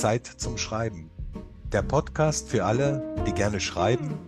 Zeit 0.00 0.26
zum 0.26 0.56
Schreiben. 0.56 1.10
Der 1.72 1.82
Podcast 1.82 2.48
für 2.48 2.64
alle, 2.64 3.14
die 3.26 3.32
gerne 3.32 3.60
schreiben 3.60 4.18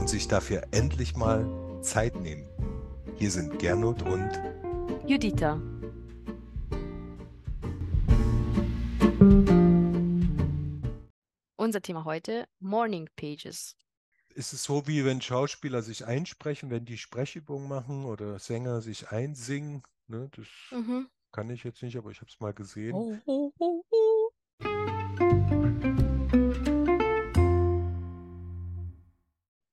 und 0.00 0.08
sich 0.08 0.26
dafür 0.26 0.64
endlich 0.72 1.14
mal 1.14 1.46
Zeit 1.82 2.16
nehmen. 2.16 2.48
Hier 3.14 3.30
sind 3.30 3.60
Gernot 3.60 4.02
und 4.02 4.28
Juditha. 5.06 5.60
Unser 11.56 11.82
Thema 11.82 12.04
heute 12.04 12.48
Morning 12.58 13.08
Pages. 13.16 13.76
Ist 14.34 14.52
es 14.52 14.64
so, 14.64 14.86
wie 14.86 15.04
wenn 15.04 15.20
Schauspieler 15.20 15.82
sich 15.82 16.06
einsprechen, 16.06 16.70
wenn 16.70 16.84
die 16.84 16.98
Sprechübungen 16.98 17.68
machen 17.68 18.04
oder 18.04 18.38
Sänger 18.38 18.80
sich 18.80 19.10
einsingen? 19.10 19.82
Ne, 20.08 20.28
das 20.34 20.46
Mhm. 20.72 21.08
kann 21.32 21.50
ich 21.50 21.62
jetzt 21.64 21.82
nicht, 21.82 21.96
aber 21.96 22.10
ich 22.10 22.20
habe 22.20 22.30
es 22.30 22.40
mal 22.40 22.52
gesehen. 22.54 22.94
Oh, 22.94 23.16
oh, 23.26 23.52
oh, 23.58 23.84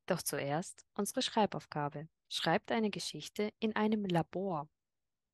Doch 0.07 0.21
zuerst 0.21 0.85
unsere 0.93 1.21
Schreibaufgabe. 1.21 2.07
Schreibt 2.29 2.71
eine 2.71 2.89
Geschichte 2.89 3.53
in 3.59 3.75
einem 3.75 4.05
Labor 4.05 4.69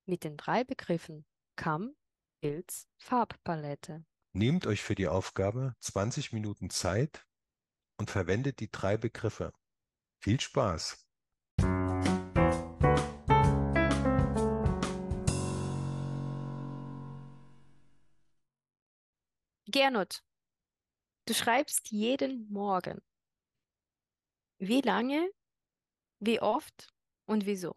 mit 0.06 0.24
den 0.24 0.36
drei 0.36 0.64
Begriffen 0.64 1.26
Kamm, 1.56 1.96
Pilz, 2.42 2.88
Farbpalette. 2.98 4.04
Nehmt 4.34 4.66
euch 4.66 4.82
für 4.82 4.96
die 4.96 5.08
Aufgabe 5.08 5.76
20 5.80 6.34
Minuten 6.34 6.72
Zeit 6.72 7.24
und 7.98 8.10
verwendet 8.10 8.60
die 8.60 8.72
drei 8.72 8.98
Begriffe. 8.98 9.54
Viel 10.20 10.40
Spaß! 10.40 11.08
Gernot, 19.68 20.24
du 21.26 21.34
schreibst 21.36 21.92
jeden 21.92 22.52
Morgen. 22.52 23.02
Wie 24.58 24.82
lange, 24.82 25.30
wie 26.20 26.42
oft 26.42 26.90
und 27.28 27.46
wieso? 27.46 27.74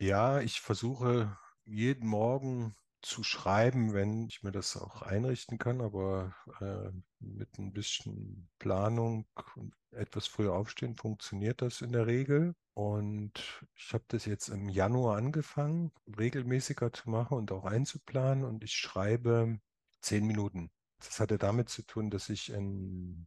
Ja, 0.00 0.40
ich 0.40 0.60
versuche 0.60 1.36
jeden 1.64 2.06
Morgen 2.08 2.76
zu 3.02 3.22
schreiben, 3.24 3.92
wenn 3.94 4.26
ich 4.28 4.42
mir 4.42 4.52
das 4.52 4.76
auch 4.76 5.02
einrichten 5.02 5.58
kann, 5.58 5.80
aber 5.80 6.34
äh, 6.60 6.90
mit 7.20 7.58
ein 7.58 7.72
bisschen 7.72 8.48
Planung 8.58 9.26
und 9.56 9.74
etwas 9.90 10.26
früher 10.26 10.54
aufstehen 10.54 10.96
funktioniert 10.96 11.62
das 11.62 11.80
in 11.80 11.92
der 11.92 12.06
Regel. 12.06 12.54
Und 12.74 13.64
ich 13.74 13.92
habe 13.92 14.04
das 14.08 14.24
jetzt 14.24 14.48
im 14.48 14.68
Januar 14.68 15.16
angefangen, 15.16 15.92
regelmäßiger 16.18 16.92
zu 16.92 17.10
machen 17.10 17.36
und 17.38 17.50
auch 17.52 17.64
einzuplanen. 17.64 18.44
Und 18.44 18.62
ich 18.64 18.72
schreibe 18.74 19.60
zehn 20.00 20.26
Minuten. 20.26 20.70
Das 20.98 21.18
hatte 21.20 21.38
damit 21.38 21.68
zu 21.68 21.82
tun, 21.82 22.10
dass 22.10 22.28
ich 22.28 22.50
in, 22.50 23.26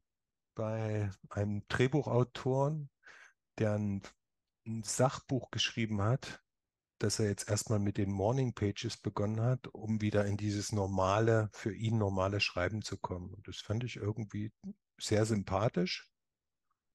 bei 0.55 1.09
einem 1.29 1.63
Drehbuchautoren, 1.67 2.89
der 3.57 3.73
ein, 3.73 4.01
ein 4.65 4.83
Sachbuch 4.83 5.51
geschrieben 5.51 6.01
hat, 6.01 6.41
dass 7.01 7.19
er 7.19 7.27
jetzt 7.27 7.49
erstmal 7.49 7.79
mit 7.79 7.97
den 7.97 8.11
Morning 8.11 8.53
Pages 8.53 8.97
begonnen 8.97 9.41
hat, 9.41 9.67
um 9.67 10.01
wieder 10.01 10.25
in 10.25 10.37
dieses 10.37 10.71
normale, 10.71 11.49
für 11.53 11.73
ihn 11.73 11.97
normale 11.97 12.39
Schreiben 12.39 12.83
zu 12.83 12.97
kommen. 12.97 13.33
Und 13.33 13.47
das 13.47 13.57
fand 13.57 13.83
ich 13.83 13.95
irgendwie 13.95 14.51
sehr 14.99 15.25
sympathisch, 15.25 16.11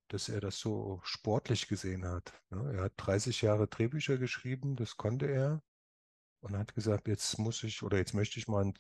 dass 0.09 0.29
er 0.29 0.41
das 0.41 0.61
so 0.61 1.01
sportlich 1.03 1.67
gesehen 1.67 2.07
hat. 2.07 2.33
Er 2.51 2.83
hat 2.83 2.93
30 2.99 3.43
Jahre 3.43 3.67
Drehbücher 3.67 4.17
geschrieben, 4.17 4.77
das 4.77 4.97
konnte 4.97 5.27
er. 5.27 5.63
Und 6.41 6.57
hat 6.57 6.75
gesagt, 6.75 7.09
jetzt 7.09 7.39
muss 7.39 7.63
ich 7.65 7.83
oder 7.83 7.99
jetzt 7.99 8.15
möchte 8.15 8.39
ich 8.39 8.47
mal 8.49 8.65
ein, 8.65 8.75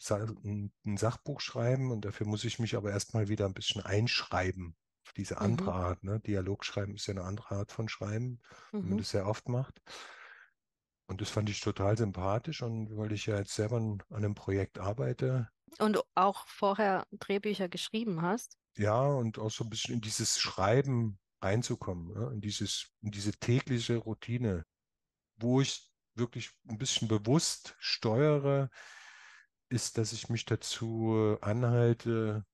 ein, 0.84 0.96
Sachbuch 0.98 1.40
schreiben 1.40 1.90
und 1.90 2.04
dafür 2.04 2.26
muss 2.26 2.44
ich 2.44 2.58
mich 2.58 2.76
aber 2.76 2.90
erstmal 2.90 3.28
wieder 3.28 3.46
ein 3.46 3.55
bisschen 3.55 3.83
einschreiben 3.83 4.77
diese 5.17 5.39
andere 5.40 5.72
Mhm. 5.72 5.72
Art. 5.72 6.05
Ne? 6.05 6.20
Dialog 6.20 6.64
schreiben 6.64 6.95
ist 6.96 7.06
ja 7.06 7.12
eine 7.14 7.24
andere 7.24 7.55
Art 7.56 7.72
von 7.72 7.89
Schreiben, 7.89 8.40
wenn 8.80 8.90
man 8.90 8.98
Mhm. 8.98 8.98
das 8.98 9.11
sehr 9.11 9.27
oft 9.27 9.48
macht. 9.48 9.80
Und 11.08 11.20
das 11.20 11.30
fand 11.30 11.50
ich 11.50 11.61
total 11.61 11.96
sympathisch 11.98 12.62
und 12.62 12.96
weil 12.96 13.11
ich 13.11 13.27
ja 13.27 13.39
jetzt 13.39 13.55
selber 13.56 13.77
an 13.78 14.00
einem 14.08 14.34
Projekt 14.36 14.78
arbeite, 14.78 15.48
Und 15.78 16.02
auch 16.14 16.46
vorher 16.48 17.06
Drehbücher 17.12 17.68
geschrieben 17.70 18.20
hast? 18.20 18.58
ja, 18.77 19.00
und 19.06 19.39
auch 19.39 19.50
so 19.50 19.64
ein 19.64 19.70
bisschen 19.70 19.95
in 19.96 20.00
dieses 20.00 20.39
Schreiben 20.39 21.18
reinzukommen, 21.42 22.14
ja, 22.14 22.30
in 22.30 22.40
dieses, 22.40 22.89
in 23.02 23.11
diese 23.11 23.33
tägliche 23.33 23.96
Routine, 23.98 24.64
wo 25.36 25.61
ich 25.61 25.90
wirklich 26.16 26.52
ein 26.68 26.78
bisschen 26.78 27.08
bewusst 27.08 27.77
steuere, 27.78 28.70
ist, 29.68 29.98
dass 29.98 30.12
ich 30.12 30.28
mich 30.28 30.44
dazu 30.44 31.36
anhalte, 31.40 32.44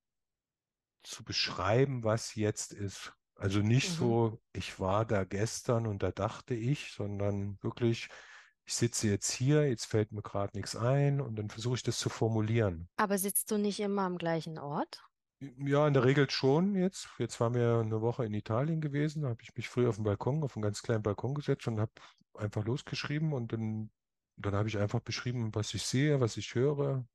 zu 1.05 1.25
beschreiben, 1.25 2.03
was 2.05 2.35
jetzt 2.35 2.73
ist. 2.73 3.13
Also 3.35 3.61
nicht 3.61 3.91
Mhm. 3.91 3.93
so, 3.93 4.41
ich 4.53 4.79
war 4.79 5.05
da 5.07 5.25
gestern 5.25 5.87
und 5.87 6.03
da 6.03 6.11
dachte 6.13 6.55
ich, 6.55 6.93
sondern 6.93 7.59
wirklich, 7.63 8.09
ich 8.65 8.75
sitze 8.75 9.09
jetzt 9.09 9.31
hier, 9.33 9.69
jetzt 9.69 9.87
fällt 9.87 10.13
mir 10.13 10.23
gerade 10.23 10.57
nichts 10.57 10.77
ein 10.77 11.21
und 11.21 11.37
dann 11.37 11.51
versuche 11.51 11.77
ich 11.77 11.83
das 11.83 11.99
zu 11.99 12.09
formulieren. 12.09 12.89
Aber 12.97 13.19
sitzt 13.19 13.51
du 13.51 13.59
nicht 13.59 13.81
immer 13.81 14.01
am 14.05 14.17
gleichen 14.17 14.59
Ort? 14.59 15.03
Ja, 15.41 15.87
in 15.89 15.93
der 15.95 16.05
Regel 16.05 16.31
schon 16.31 16.75
jetzt. 16.77 17.09
Jetzt 17.19 17.39
waren 17.41 17.55
wir 17.55 17.81
eine 17.81 18.01
Woche 18.01 18.25
in 18.25 18.33
Italien 18.35 18.81
gewesen, 18.81 19.23
da 19.23 19.29
habe 19.31 19.43
ich 19.43 19.55
mich 19.57 19.69
früh 19.69 19.89
auf 19.89 19.97
den 19.97 20.05
Balkon, 20.05 20.43
auf 20.45 20.57
einen 20.57 20.63
ganz 20.63 20.83
kleinen 20.83 21.03
Balkon 21.03 21.35
gesetzt 21.35 21.67
und 21.67 21.81
habe 21.81 21.93
einfach 22.35 22.65
losgeschrieben 22.65 23.33
und 23.33 23.53
dann, 23.53 23.91
dann 24.37 24.55
habe 24.55 24.69
ich 24.69 24.79
einfach 24.79 25.01
beschrieben, 25.01 25.55
was 25.55 25.75
ich 25.75 25.83
sehe, 25.83 26.21
was 26.21 26.37
ich 26.37 26.55
höre. 26.55 27.07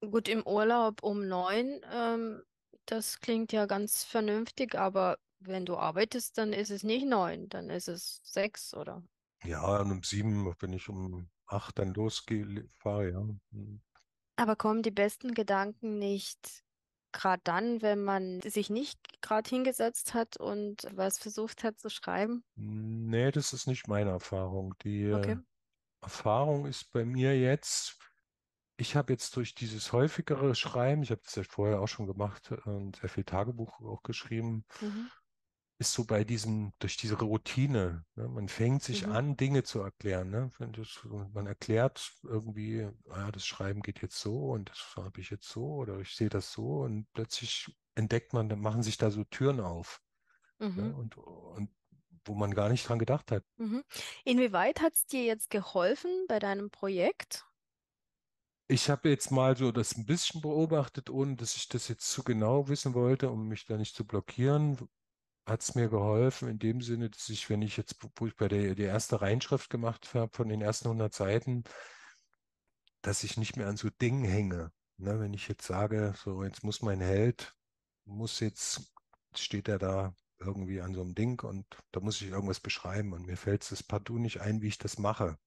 Gut, 0.00 0.28
im 0.28 0.46
Urlaub 0.46 1.02
um 1.02 1.26
neun, 1.28 1.80
ähm, 1.92 2.42
das 2.86 3.20
klingt 3.20 3.52
ja 3.52 3.66
ganz 3.66 4.04
vernünftig, 4.04 4.74
aber 4.74 5.18
wenn 5.38 5.64
du 5.64 5.76
arbeitest, 5.76 6.38
dann 6.38 6.52
ist 6.52 6.70
es 6.70 6.82
nicht 6.82 7.06
neun, 7.06 7.48
dann 7.48 7.70
ist 7.70 7.88
es 7.88 8.20
sechs 8.24 8.74
oder. 8.74 9.02
Ja, 9.44 9.80
und 9.80 9.90
um 9.90 10.02
sieben, 10.02 10.54
wenn 10.60 10.72
ich 10.72 10.88
um 10.88 11.28
acht 11.46 11.78
dann 11.78 11.94
losfahre, 11.94 13.10
ja. 13.10 13.28
Hm. 13.52 13.80
Aber 14.36 14.56
kommen 14.56 14.82
die 14.82 14.90
besten 14.90 15.34
Gedanken 15.34 15.98
nicht 15.98 16.64
gerade 17.12 17.42
dann, 17.44 17.82
wenn 17.82 18.02
man 18.04 18.40
sich 18.42 18.70
nicht 18.70 19.22
gerade 19.22 19.48
hingesetzt 19.48 20.14
hat 20.14 20.36
und 20.38 20.86
was 20.92 21.18
versucht 21.18 21.64
hat 21.64 21.78
zu 21.78 21.90
schreiben? 21.90 22.44
Nee, 22.54 23.30
das 23.30 23.52
ist 23.52 23.66
nicht 23.66 23.88
meine 23.88 24.10
Erfahrung. 24.10 24.74
Die 24.82 25.04
äh, 25.04 25.34
Okay. 25.34 25.42
Erfahrung 26.02 26.66
ist 26.66 26.92
bei 26.92 27.04
mir 27.04 27.38
jetzt, 27.40 27.98
ich 28.78 28.96
habe 28.96 29.12
jetzt 29.14 29.36
durch 29.36 29.54
dieses 29.54 29.92
häufigere 29.92 30.54
Schreiben, 30.56 31.02
ich 31.04 31.10
habe 31.12 31.22
das 31.24 31.36
ja 31.36 31.44
vorher 31.44 31.80
auch 31.82 31.88
schon 31.88 32.06
gemacht 32.08 32.52
äh, 32.52 32.70
und 32.70 32.96
sehr 32.98 33.10
viel 33.10 33.24
Tagebuch 33.24 33.80
auch 33.82 34.02
geschrieben, 34.04 34.64
Mhm. 34.80 35.10
Ist 35.78 35.92
so 35.94 36.04
bei 36.06 36.24
diesem, 36.24 36.72
durch 36.78 36.96
diese 36.96 37.16
Routine, 37.18 38.04
ne? 38.14 38.28
Man 38.28 38.48
fängt 38.48 38.82
sich 38.82 39.06
Mhm. 39.06 39.10
an, 39.10 39.36
Dinge 39.36 39.64
zu 39.64 39.80
erklären. 39.80 40.30
Ne? 40.30 40.52
Das, 40.72 41.00
man 41.32 41.46
erklärt 41.46 42.12
irgendwie, 42.22 42.88
ah, 43.10 43.32
das 43.32 43.46
Schreiben 43.46 43.82
geht 43.82 44.00
jetzt 44.02 44.20
so 44.20 44.50
und 44.52 44.70
das 44.70 44.94
habe 44.96 45.20
ich 45.20 45.30
jetzt 45.30 45.48
so 45.48 45.64
oder 45.76 45.98
ich 46.00 46.14
sehe 46.16 46.28
das 46.28 46.52
so 46.52 46.82
und 46.82 47.12
plötzlich 47.12 47.76
entdeckt 47.94 48.32
man, 48.32 48.48
dann 48.48 48.60
machen 48.60 48.82
sich 48.82 48.96
da 48.96 49.10
so 49.10 49.24
Türen 49.24 49.60
auf. 49.60 50.00
Ne? 50.74 50.84
Mhm. 50.84 50.94
Und, 50.94 51.16
und 51.18 51.70
wo 52.26 52.34
man 52.34 52.54
gar 52.54 52.68
nicht 52.70 52.88
dran 52.88 52.98
gedacht 53.00 53.32
hat. 53.32 53.44
Mhm. 53.56 53.82
Inwieweit 54.24 54.80
hat 54.82 54.92
es 54.94 55.06
dir 55.06 55.24
jetzt 55.24 55.48
geholfen 55.50 56.26
bei 56.28 56.38
deinem 56.38 56.70
Projekt? 56.70 57.46
Ich 58.68 58.90
habe 58.90 59.08
jetzt 59.08 59.30
mal 59.30 59.56
so 59.56 59.70
das 59.70 59.96
ein 59.96 60.04
bisschen 60.06 60.40
beobachtet, 60.40 61.10
ohne 61.10 61.36
dass 61.36 61.56
ich 61.56 61.68
das 61.68 61.86
jetzt 61.88 62.10
zu 62.10 62.24
genau 62.24 62.68
wissen 62.68 62.92
wollte, 62.94 63.30
um 63.30 63.46
mich 63.48 63.66
da 63.66 63.76
nicht 63.76 63.94
zu 63.94 64.04
blockieren. 64.06 64.88
Hat 65.46 65.60
es 65.62 65.74
mir 65.74 65.88
geholfen 65.88 66.48
in 66.48 66.58
dem 66.58 66.80
Sinne, 66.80 67.10
dass 67.10 67.28
ich, 67.28 67.50
wenn 67.50 67.62
ich 67.62 67.76
jetzt, 67.76 67.96
wo 68.16 68.26
ich 68.26 68.36
bei 68.36 68.48
der 68.48 68.74
die 68.74 68.82
erste 68.82 69.20
Reinschrift 69.20 69.70
gemacht 69.70 70.14
habe 70.14 70.30
von 70.34 70.48
den 70.48 70.60
ersten 70.60 70.86
100 70.86 71.12
Seiten, 71.12 71.64
dass 73.02 73.24
ich 73.24 73.36
nicht 73.36 73.56
mehr 73.56 73.68
an 73.68 73.76
so 73.76 73.90
Dingen 73.90 74.24
hänge. 74.24 74.72
Ne, 74.98 75.18
wenn 75.18 75.34
ich 75.34 75.48
jetzt 75.48 75.66
sage, 75.66 76.14
so 76.16 76.44
jetzt 76.44 76.62
muss 76.62 76.82
mein 76.82 77.00
Held, 77.00 77.54
muss 78.04 78.38
jetzt, 78.40 78.92
steht 79.34 79.68
er 79.68 79.78
da 79.78 80.14
irgendwie 80.38 80.80
an 80.80 80.94
so 80.94 81.00
einem 81.02 81.14
Ding 81.14 81.42
und 81.42 81.66
da 81.92 82.00
muss 82.00 82.20
ich 82.20 82.28
irgendwas 82.28 82.60
beschreiben 82.60 83.12
und 83.12 83.26
mir 83.26 83.36
fällt 83.36 83.70
es 83.70 83.82
partout 83.82 84.18
nicht 84.18 84.40
ein, 84.40 84.62
wie 84.62 84.68
ich 84.68 84.78
das 84.78 84.98
mache. 84.98 85.38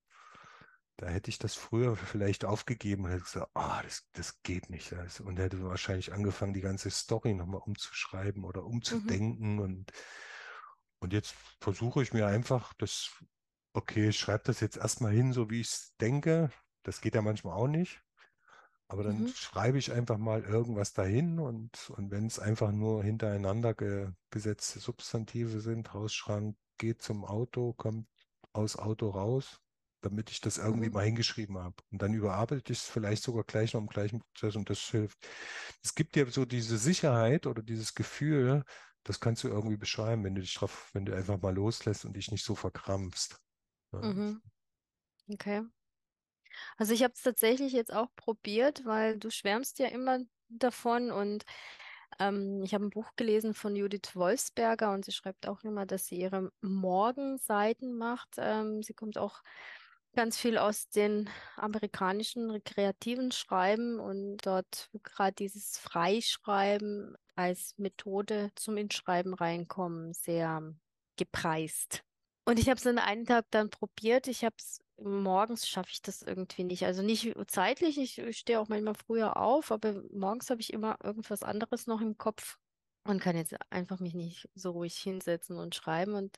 Da 0.97 1.07
hätte 1.07 1.30
ich 1.30 1.39
das 1.39 1.56
früher 1.56 1.97
vielleicht 1.97 2.45
aufgegeben 2.45 3.06
und 3.06 3.12
hätte 3.12 3.24
gesagt, 3.24 3.51
ah, 3.53 3.81
das, 3.83 4.07
das 4.13 4.42
geht 4.44 4.69
nicht. 4.69 4.92
Das, 4.94 5.19
und 5.19 5.38
hätte 5.38 5.62
wahrscheinlich 5.63 6.13
angefangen, 6.13 6.53
die 6.53 6.62
ganze 6.62 6.89
Story 6.89 7.33
nochmal 7.33 7.62
umzuschreiben 7.62 8.45
oder 8.45 8.63
Mhm. 8.89 9.19
umzudenken. 9.19 9.59
Und, 9.59 9.92
und 11.00 11.13
jetzt 11.13 11.36
versuche 11.59 12.01
ich 12.01 12.13
mir 12.13 12.27
einfach 12.27 12.74
das, 12.75 13.12
okay, 13.74 14.09
ich 14.09 14.19
schreibe 14.19 14.44
das 14.45 14.59
jetzt 14.59 14.77
erstmal 14.77 15.12
hin, 15.12 15.33
so 15.33 15.50
wie 15.50 15.62
ich 15.62 15.68
es 15.68 15.95
denke. 16.00 16.51
Das 16.83 17.01
geht 17.01 17.15
ja 17.15 17.21
manchmal 17.21 17.56
auch 17.56 17.68
nicht. 17.68 18.01
Aber 18.88 19.03
dann 19.03 19.25
Mhm. 19.25 19.33
schreibe 19.33 19.80
ich 19.80 19.91
einfach 19.94 20.18
mal 20.18 20.44
irgendwas 20.44 20.94
dahin 20.94 21.39
und, 21.39 21.89
und 21.91 22.12
wenn 22.12 22.27
es 22.27 22.39
einfach 22.39 22.71
nur 22.71 23.03
hintereinander 23.03 23.74
ge, 23.74 24.12
gesetzte 24.31 24.80
Substantive 24.80 25.62
sind, 25.62 25.94
Hausschrank 25.94 26.57
geht 26.77 27.01
zum 27.01 27.25
Auto, 27.25 27.74
kommt 27.74 28.07
aus 28.53 28.77
Auto 28.77 29.09
raus, 29.09 29.62
damit 30.06 30.31
ich 30.31 30.42
das 30.42 30.57
irgendwie 30.57 30.90
Mhm. 30.90 30.92
mal 30.92 31.06
hingeschrieben 31.06 31.57
habe. 31.57 31.75
Und 31.92 32.02
dann 32.02 32.13
überarbeite 32.13 32.72
ich 32.74 32.80
es 32.80 32.86
vielleicht 32.90 33.24
sogar 33.24 33.44
gleich 33.44 33.74
noch 33.74 33.81
im 33.81 33.88
gleichen 33.88 34.19
Prozess 34.22 34.56
und 34.56 34.69
das 34.69 34.80
hilft. 34.80 35.28
Es 35.84 35.96
gibt 35.96 36.16
dir 36.16 36.28
so 36.31 36.46
diese 36.46 36.78
Sicherheit 36.78 37.48
oder 37.48 37.63
dieses 37.63 37.94
Gefühl, 37.96 38.63
das 39.04 39.19
kannst 39.19 39.44
du 39.44 39.50
irgendwie 39.50 39.78
beschreiben, 39.78 40.24
wenn 40.24 40.36
du 40.36 40.42
dich 40.42 40.54
drauf, 40.56 40.90
wenn 40.94 41.06
du 41.06 41.16
einfach 41.16 41.40
mal 41.42 41.54
loslässt 41.56 42.06
und 42.06 42.16
dich 42.16 42.31
nicht 42.31 42.44
so 42.46 42.56
verkrampfst. 42.56 43.40
Ja. 43.94 44.04
Mhm. 44.04 44.42
Okay. 45.34 45.63
Also 46.78 46.94
ich 46.94 47.04
habe 47.04 47.13
es 47.16 47.22
tatsächlich 47.22 47.74
jetzt 47.74 47.94
auch 47.94 48.08
probiert, 48.16 48.86
weil 48.86 49.18
du 49.19 49.30
schwärmst 49.31 49.80
ja 49.80 49.88
immer 49.88 50.19
davon 50.50 51.12
und 51.12 51.46
ähm, 52.19 52.62
ich 52.63 52.74
habe 52.74 52.86
ein 52.86 52.90
Buch 52.92 53.12
gelesen 53.16 53.54
von 53.54 53.75
Judith 53.75 54.16
Wolfsberger 54.16 54.92
und 54.94 55.06
sie 55.06 55.12
schreibt 55.12 55.48
auch 55.48 55.63
immer, 55.63 55.86
dass 55.86 56.08
sie 56.08 56.18
ihre 56.19 56.51
Morgenseiten 56.62 57.98
macht. 57.98 58.36
Ähm, 58.38 58.84
sie 58.84 58.94
kommt 58.94 59.18
auch 59.18 59.42
ganz 60.15 60.38
viel 60.38 60.57
aus 60.57 60.89
den 60.89 61.29
amerikanischen 61.57 62.50
rekreativen 62.50 63.31
Schreiben 63.31 64.00
und 64.00 64.38
dort 64.38 64.89
gerade 65.03 65.33
dieses 65.33 65.77
Freischreiben 65.77 67.15
als 67.35 67.77
Methode 67.77 68.51
zum 68.56 68.77
Inschreiben 68.77 69.33
reinkommen 69.33 70.13
sehr 70.13 70.73
gepreist. 71.17 72.03
Und 72.45 72.59
ich 72.59 72.69
habe 72.69 72.77
es 72.77 72.88
an 72.88 73.00
einem 73.00 73.25
Tag 73.25 73.45
dann 73.51 73.69
probiert. 73.69 74.27
Ich 74.27 74.44
habe 74.44 74.56
es 74.57 74.79
morgens 74.97 75.67
schaffe 75.67 75.89
ich 75.91 76.01
das 76.01 76.21
irgendwie 76.21 76.63
nicht. 76.63 76.85
Also 76.85 77.01
nicht 77.01 77.33
zeitlich, 77.47 77.97
ich, 77.97 78.19
ich 78.19 78.38
stehe 78.38 78.59
auch 78.59 78.69
manchmal 78.69 78.95
früher 78.95 79.38
auf, 79.38 79.71
aber 79.71 80.03
morgens 80.12 80.50
habe 80.50 80.62
ich 80.62 80.71
immer 80.71 80.97
irgendwas 81.03 81.44
anderes 81.44 81.88
noch 81.88 82.01
im 82.01 82.17
Kopf 82.17 82.57
und 83.03 83.19
kann 83.19 83.35
jetzt 83.35 83.56
einfach 83.69 84.00
mich 84.00 84.13
nicht 84.13 84.47
so 84.56 84.71
ruhig 84.71 84.95
hinsetzen 84.97 85.57
und 85.57 85.75
schreiben. 85.75 86.13
Und 86.13 86.38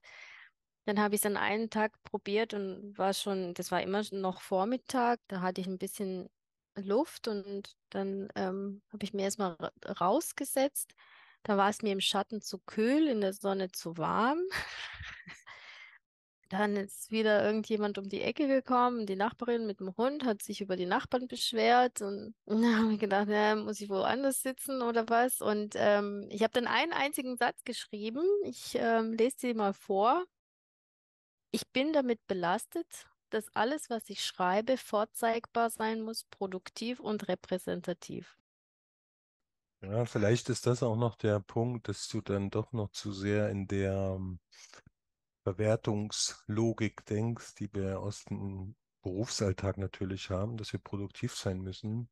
dann 0.88 1.02
habe 1.02 1.16
ich 1.16 1.22
es 1.22 1.26
an 1.26 1.36
einem 1.36 1.70
Tag 1.70 2.02
probiert 2.04 2.54
und 2.54 2.98
war 2.98 3.14
schon, 3.14 3.54
das 3.54 3.72
war 3.72 3.82
immer 3.82 4.04
noch 4.12 4.40
Vormittag, 4.40 5.20
da 5.28 5.42
hatte 5.42 5.60
ich 5.60 5.68
ein 5.68 5.78
bisschen 5.78 6.30
Luft 6.76 7.28
und 7.28 7.76
dann 7.90 8.30
ähm, 8.36 8.82
habe 8.94 9.04
ich 9.04 9.14
mir 9.14 9.24
erstmal 9.24 9.58
ra 9.60 9.72
rausgesetzt. 10.00 10.94
Da 11.44 11.58
war 11.58 11.70
es 11.70 11.82
mir 11.82 11.92
im 11.92 12.00
Schatten 12.00 12.42
zu 12.42 12.60
kühl, 12.60 13.10
in 13.10 13.20
der 13.20 13.34
Sonne 13.34 13.70
zu 13.70 13.98
warm. 13.98 14.40
Dann 16.50 16.78
ist 16.78 17.12
wieder 17.12 17.44
irgendjemand 17.46 17.98
um 17.98 18.08
die 18.08 18.22
Ecke 18.22 18.48
gekommen, 18.48 19.06
die 19.06 19.18
Nachbarin 19.18 19.68
mit 19.68 19.82
dem 19.82 19.94
Hund 19.98 20.24
hat 20.24 20.42
sich 20.42 20.62
über 20.62 20.78
die 20.78 20.86
Nachbarn 20.86 21.28
beschwert 21.28 22.02
und 22.02 22.34
da 22.46 22.78
habe 22.78 22.94
ich 22.94 23.00
gedacht, 23.00 23.28
ja, 23.28 23.56
muss 23.56 23.82
ich 23.82 23.90
woanders 23.90 24.42
sitzen 24.42 24.82
oder 24.82 25.10
was? 25.10 25.42
Und 25.42 25.74
ähm, 25.76 26.26
ich 26.30 26.44
habe 26.44 26.54
dann 26.54 26.68
einen 26.68 26.94
einzigen 26.94 27.36
Satz 27.36 27.66
geschrieben. 27.66 28.24
Ich 28.46 28.76
ähm, 28.80 29.12
lese 29.12 29.36
sie 29.40 29.54
mal 29.54 29.74
vor. 29.74 30.26
Ich 31.52 31.68
bin 31.70 31.94
damit 31.94 32.26
belastet, 32.28 33.08
dass 33.30 33.54
alles, 33.56 33.90
was 33.90 34.10
ich 34.10 34.24
schreibe, 34.24 34.78
vorzeigbar 34.78 35.70
sein 35.70 36.02
muss, 36.02 36.24
produktiv 36.26 37.00
und 37.00 37.28
repräsentativ. 37.28 38.38
Ja, 39.82 40.06
vielleicht 40.06 40.50
ist 40.50 40.66
das 40.66 40.82
auch 40.82 40.96
noch 40.96 41.16
der 41.16 41.40
Punkt, 41.40 41.88
dass 41.88 42.08
du 42.08 42.22
dann 42.22 42.50
doch 42.50 42.72
noch 42.74 42.90
zu 42.92 43.12
sehr 43.12 43.50
in 43.50 43.68
der 43.68 44.16
ähm, 44.18 44.40
Verwertungslogik 45.44 47.06
denkst, 47.06 47.56
die 47.56 47.74
wir 47.74 48.00
aus 48.00 48.26
dem 48.26 48.76
Berufsalltag 49.02 49.78
natürlich 49.78 50.30
haben, 50.30 50.58
dass 50.58 50.74
wir 50.74 50.80
produktiv 50.80 51.36
sein 51.36 51.62
müssen. 51.62 52.10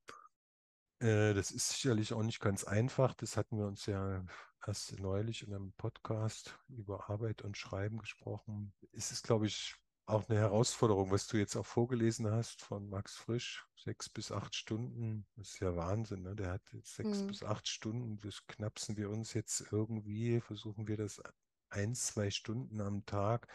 Äh, 0.99 1.33
das 1.33 1.51
ist 1.51 1.69
sicherlich 1.69 2.13
auch 2.13 2.23
nicht 2.23 2.39
ganz 2.39 2.63
einfach. 2.63 3.13
Das 3.13 3.37
hatten 3.37 3.57
wir 3.57 3.65
uns 3.67 3.85
ja 3.85 4.23
erst 4.65 4.99
neulich 4.99 5.43
in 5.47 5.53
einem 5.53 5.73
Podcast 5.73 6.57
über 6.69 7.09
Arbeit 7.09 7.41
und 7.43 7.57
Schreiben 7.57 7.97
gesprochen. 7.99 8.73
Es 8.93 9.11
ist, 9.11 9.23
glaube 9.25 9.47
ich, 9.47 9.75
auch 10.07 10.29
eine 10.29 10.39
Herausforderung, 10.39 11.11
was 11.11 11.27
du 11.27 11.37
jetzt 11.37 11.55
auch 11.55 11.65
vorgelesen 11.65 12.29
hast 12.31 12.61
von 12.61 12.89
Max 12.89 13.15
Frisch. 13.15 13.65
Sechs 13.75 14.09
bis 14.09 14.31
acht 14.31 14.55
Stunden, 14.55 15.27
das 15.35 15.49
ist 15.49 15.59
ja 15.59 15.75
Wahnsinn, 15.75 16.23
ne? 16.23 16.35
Der 16.35 16.51
hat 16.51 16.61
jetzt 16.73 16.95
sechs 16.95 17.19
Hm, 17.19 17.27
bis 17.27 17.43
acht 17.43 17.67
Stunden, 17.67 18.19
das 18.19 18.45
knapsen 18.47 18.97
wir 18.97 19.09
uns 19.09 19.33
jetzt 19.33 19.65
irgendwie, 19.71 20.41
versuchen 20.41 20.87
wir 20.87 20.97
das 20.97 21.21
ein, 21.69 21.93
zwei 21.95 22.29
Stunden 22.31 22.81
am 22.81 23.05
Tag. 23.05 23.47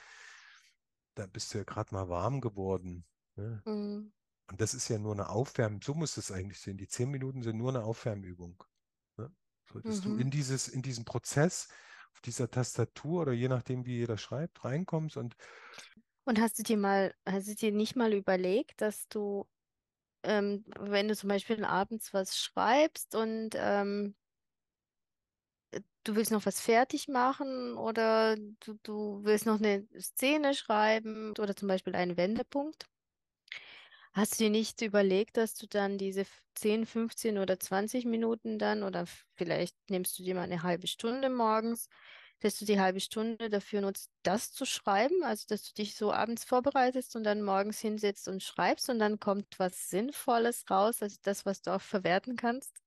Da 1.14 1.26
bist 1.26 1.54
du 1.54 1.58
ja 1.58 1.64
gerade 1.64 1.94
mal 1.94 2.08
warm 2.08 2.40
geworden. 2.40 3.04
Ne? 3.36 3.64
hm, 3.64 4.12
Und 4.50 4.60
das 4.60 4.74
ist 4.74 4.88
ja 4.88 4.98
nur 4.98 5.12
eine 5.12 5.28
Aufwärm, 5.28 5.80
so 5.80 5.94
muss 5.94 6.16
es 6.16 6.32
eigentlich 6.32 6.60
sein. 6.60 6.76
Die 6.76 6.88
zehn 6.88 7.08
Minuten 7.08 7.42
sind 7.42 7.56
nur 7.56 7.68
eine 7.68 7.84
Aufwärmübung. 7.84 8.62
Ne? 9.16 9.32
So, 9.72 9.78
dass 9.78 10.00
du 10.00 10.08
mhm. 10.08 10.18
in 10.18 10.30
dieses, 10.30 10.66
in 10.66 10.82
diesen 10.82 11.04
Prozess 11.04 11.68
auf 12.12 12.20
dieser 12.20 12.50
Tastatur 12.50 13.22
oder 13.22 13.32
je 13.32 13.46
nachdem, 13.46 13.86
wie 13.86 13.98
jeder 13.98 14.18
schreibt, 14.18 14.64
reinkommst 14.64 15.16
und 15.16 15.36
Und 16.24 16.40
hast 16.40 16.58
du 16.58 16.64
dir 16.64 16.76
mal, 16.76 17.14
hast 17.24 17.46
du 17.46 17.54
dir 17.54 17.70
nicht 17.70 17.94
mal 17.94 18.12
überlegt, 18.12 18.80
dass 18.80 19.06
du, 19.08 19.46
ähm, 20.24 20.64
wenn 20.80 21.06
du 21.06 21.14
zum 21.14 21.28
Beispiel 21.28 21.64
abends 21.64 22.12
was 22.12 22.36
schreibst 22.36 23.14
und 23.14 23.50
ähm, 23.54 24.16
du 26.02 26.16
willst 26.16 26.32
noch 26.32 26.44
was 26.44 26.60
fertig 26.60 27.06
machen 27.06 27.76
oder 27.76 28.36
du, 28.36 28.74
du 28.82 29.20
willst 29.22 29.46
noch 29.46 29.60
eine 29.60 29.86
Szene 30.00 30.54
schreiben 30.54 31.30
oder 31.38 31.54
zum 31.54 31.68
Beispiel 31.68 31.94
einen 31.94 32.16
Wendepunkt. 32.16 32.89
Hast 34.12 34.40
du 34.40 34.44
dir 34.44 34.50
nicht 34.50 34.82
überlegt, 34.82 35.36
dass 35.36 35.54
du 35.54 35.66
dann 35.68 35.96
diese 35.98 36.22
f- 36.22 36.42
10, 36.54 36.84
15 36.86 37.38
oder 37.38 37.60
20 37.60 38.04
Minuten 38.04 38.58
dann 38.58 38.82
oder 38.82 39.06
vielleicht 39.36 39.76
nimmst 39.88 40.18
du 40.18 40.24
dir 40.24 40.34
mal 40.34 40.42
eine 40.42 40.62
halbe 40.64 40.86
Stunde 40.88 41.30
morgens, 41.30 41.88
dass 42.40 42.58
du 42.58 42.64
die 42.64 42.80
halbe 42.80 43.00
Stunde 43.00 43.50
dafür 43.50 43.82
nutzt, 43.82 44.10
das 44.24 44.52
zu 44.52 44.64
schreiben, 44.66 45.22
also 45.22 45.44
dass 45.48 45.62
du 45.64 45.74
dich 45.74 45.94
so 45.94 46.12
abends 46.12 46.44
vorbereitest 46.44 47.14
und 47.16 47.22
dann 47.24 47.42
morgens 47.42 47.78
hinsetzt 47.80 48.26
und 48.28 48.42
schreibst 48.42 48.88
und 48.90 48.98
dann 48.98 49.20
kommt 49.20 49.58
was 49.58 49.88
Sinnvolles 49.90 50.64
raus, 50.70 51.02
also 51.02 51.16
das, 51.22 51.46
was 51.46 51.62
du 51.62 51.70
auch 51.74 51.82
verwerten 51.82 52.34
kannst? 52.36 52.78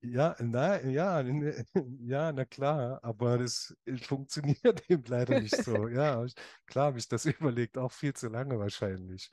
ja, 0.00 0.36
na, 0.40 0.80
ja, 0.82 1.20
n- 1.20 1.64
ja, 2.06 2.32
na 2.32 2.44
klar, 2.44 3.00
aber 3.02 3.38
das 3.38 3.74
äh, 3.84 3.96
funktioniert 3.96 4.82
eben 4.90 5.04
leider 5.06 5.34
nicht 5.34 5.56
so. 5.56 5.88
Ja, 5.88 6.24
klar 6.66 6.86
habe 6.86 6.98
ich 6.98 7.08
das 7.08 7.24
überlegt, 7.26 7.78
auch 7.78 7.92
viel 7.92 8.14
zu 8.14 8.28
lange 8.28 8.58
wahrscheinlich. 8.58 9.30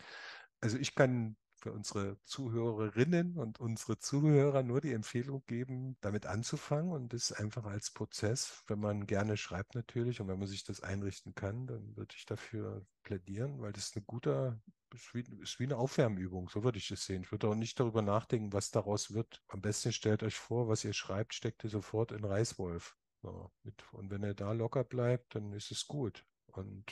Also 0.62 0.78
ich 0.78 0.96
kann 0.96 1.38
für 1.66 1.72
unsere 1.72 2.18
Zuhörerinnen 2.26 3.38
und 3.38 3.60
unsere 3.60 3.98
Zuhörer 3.98 4.62
nur 4.62 4.82
die 4.82 4.94
Empfehlung 4.94 5.44
geben, 5.48 5.98
damit 6.02 6.28
anzufangen 6.28 6.92
und 6.92 7.12
das 7.12 7.32
einfach 7.32 7.66
als 7.66 7.90
Prozess, 7.90 8.64
wenn 8.68 8.80
man 8.80 9.08
gerne 9.08 9.36
schreibt 9.36 9.74
natürlich 9.74 10.22
und 10.22 10.28
wenn 10.28 10.38
man 10.38 10.48
sich 10.48 10.64
das 10.64 10.82
einrichten 10.82 11.34
kann, 11.34 11.66
dann 11.66 11.96
würde 11.98 12.14
ich 12.16 12.26
dafür 12.28 12.86
plädieren, 13.02 13.62
weil 13.62 13.74
das 13.74 13.96
ein 13.96 14.06
guter, 14.06 14.62
ist 14.94 15.16
wie, 15.16 15.24
ist 15.42 15.60
wie 15.60 15.64
eine 15.64 15.78
Aufwärmübung, 15.78 16.50
so 16.50 16.64
würde 16.64 16.78
ich 16.78 16.92
es 16.92 17.06
sehen. 17.06 17.24
Ich 17.24 17.32
würde 17.32 17.48
auch 17.48 17.56
nicht 17.56 17.80
darüber 17.80 18.04
nachdenken, 18.04 18.54
was 18.54 18.70
daraus 18.70 19.14
wird. 19.14 19.42
Am 19.48 19.62
besten 19.62 19.92
stellt 19.92 20.22
euch 20.22 20.36
vor, 20.36 20.68
was 20.68 20.84
ihr 20.84 20.94
schreibt, 20.94 21.34
steckt 21.34 21.64
ihr 21.64 21.72
sofort 21.72 22.12
in 22.12 22.26
Reißwolf. 22.26 22.96
So, 23.24 23.52
mit, 23.64 23.92
und 23.92 24.12
wenn 24.12 24.22
er 24.22 24.36
da 24.36 24.52
locker 24.52 24.84
bleibt, 24.84 25.34
dann 25.34 25.52
ist 25.52 25.72
es 25.72 25.88
gut. 25.88 26.26
Und 26.46 26.86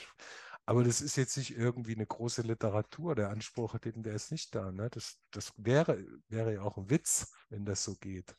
aber 0.66 0.84
das 0.84 1.00
ist 1.00 1.16
jetzt 1.16 1.36
nicht 1.36 1.56
irgendwie 1.56 1.94
eine 1.94 2.06
große 2.06 2.42
Literatur. 2.42 3.14
Der 3.14 3.30
Anspruch, 3.30 3.78
den, 3.78 4.02
der 4.02 4.14
ist 4.14 4.32
nicht 4.32 4.54
da. 4.54 4.72
Ne? 4.72 4.88
Das, 4.90 5.18
das 5.30 5.52
wäre, 5.56 6.04
wäre 6.28 6.54
ja 6.54 6.62
auch 6.62 6.78
ein 6.78 6.88
Witz, 6.88 7.32
wenn 7.50 7.64
das 7.66 7.84
so 7.84 7.96
geht. 7.96 8.34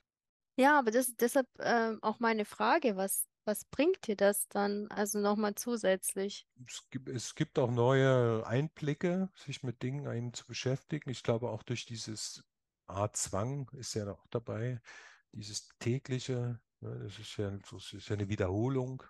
Ja, 0.57 0.79
aber 0.79 0.91
das, 0.91 1.15
deshalb 1.15 1.47
ähm, 1.59 1.99
auch 2.01 2.19
meine 2.19 2.45
Frage, 2.45 2.95
was, 2.95 3.27
was 3.43 3.65
bringt 3.65 4.07
dir 4.07 4.15
das 4.15 4.47
dann, 4.47 4.87
also 4.87 5.19
nochmal 5.19 5.53
zusätzlich? 5.55 6.47
Es 6.65 6.89
gibt, 6.89 7.09
es 7.09 7.35
gibt 7.35 7.59
auch 7.59 7.69
neue 7.69 8.45
Einblicke, 8.47 9.29
sich 9.35 9.63
mit 9.63 9.83
Dingen 9.83 10.07
einem 10.07 10.33
zu 10.33 10.47
beschäftigen. 10.47 11.09
Ich 11.09 11.23
glaube, 11.23 11.49
auch 11.49 11.61
durch 11.61 11.85
dieses 11.85 12.43
Art 12.87 13.17
Zwang 13.17 13.69
ist 13.73 13.93
ja 13.93 14.09
auch 14.09 14.25
dabei, 14.29 14.81
dieses 15.33 15.67
tägliche, 15.79 16.59
ne, 16.79 16.99
das 17.03 17.19
ist 17.19 17.37
ja, 17.37 17.51
das 17.51 17.93
ist 17.93 18.07
ja 18.09 18.15
eine 18.15 18.29
Wiederholung, 18.29 19.03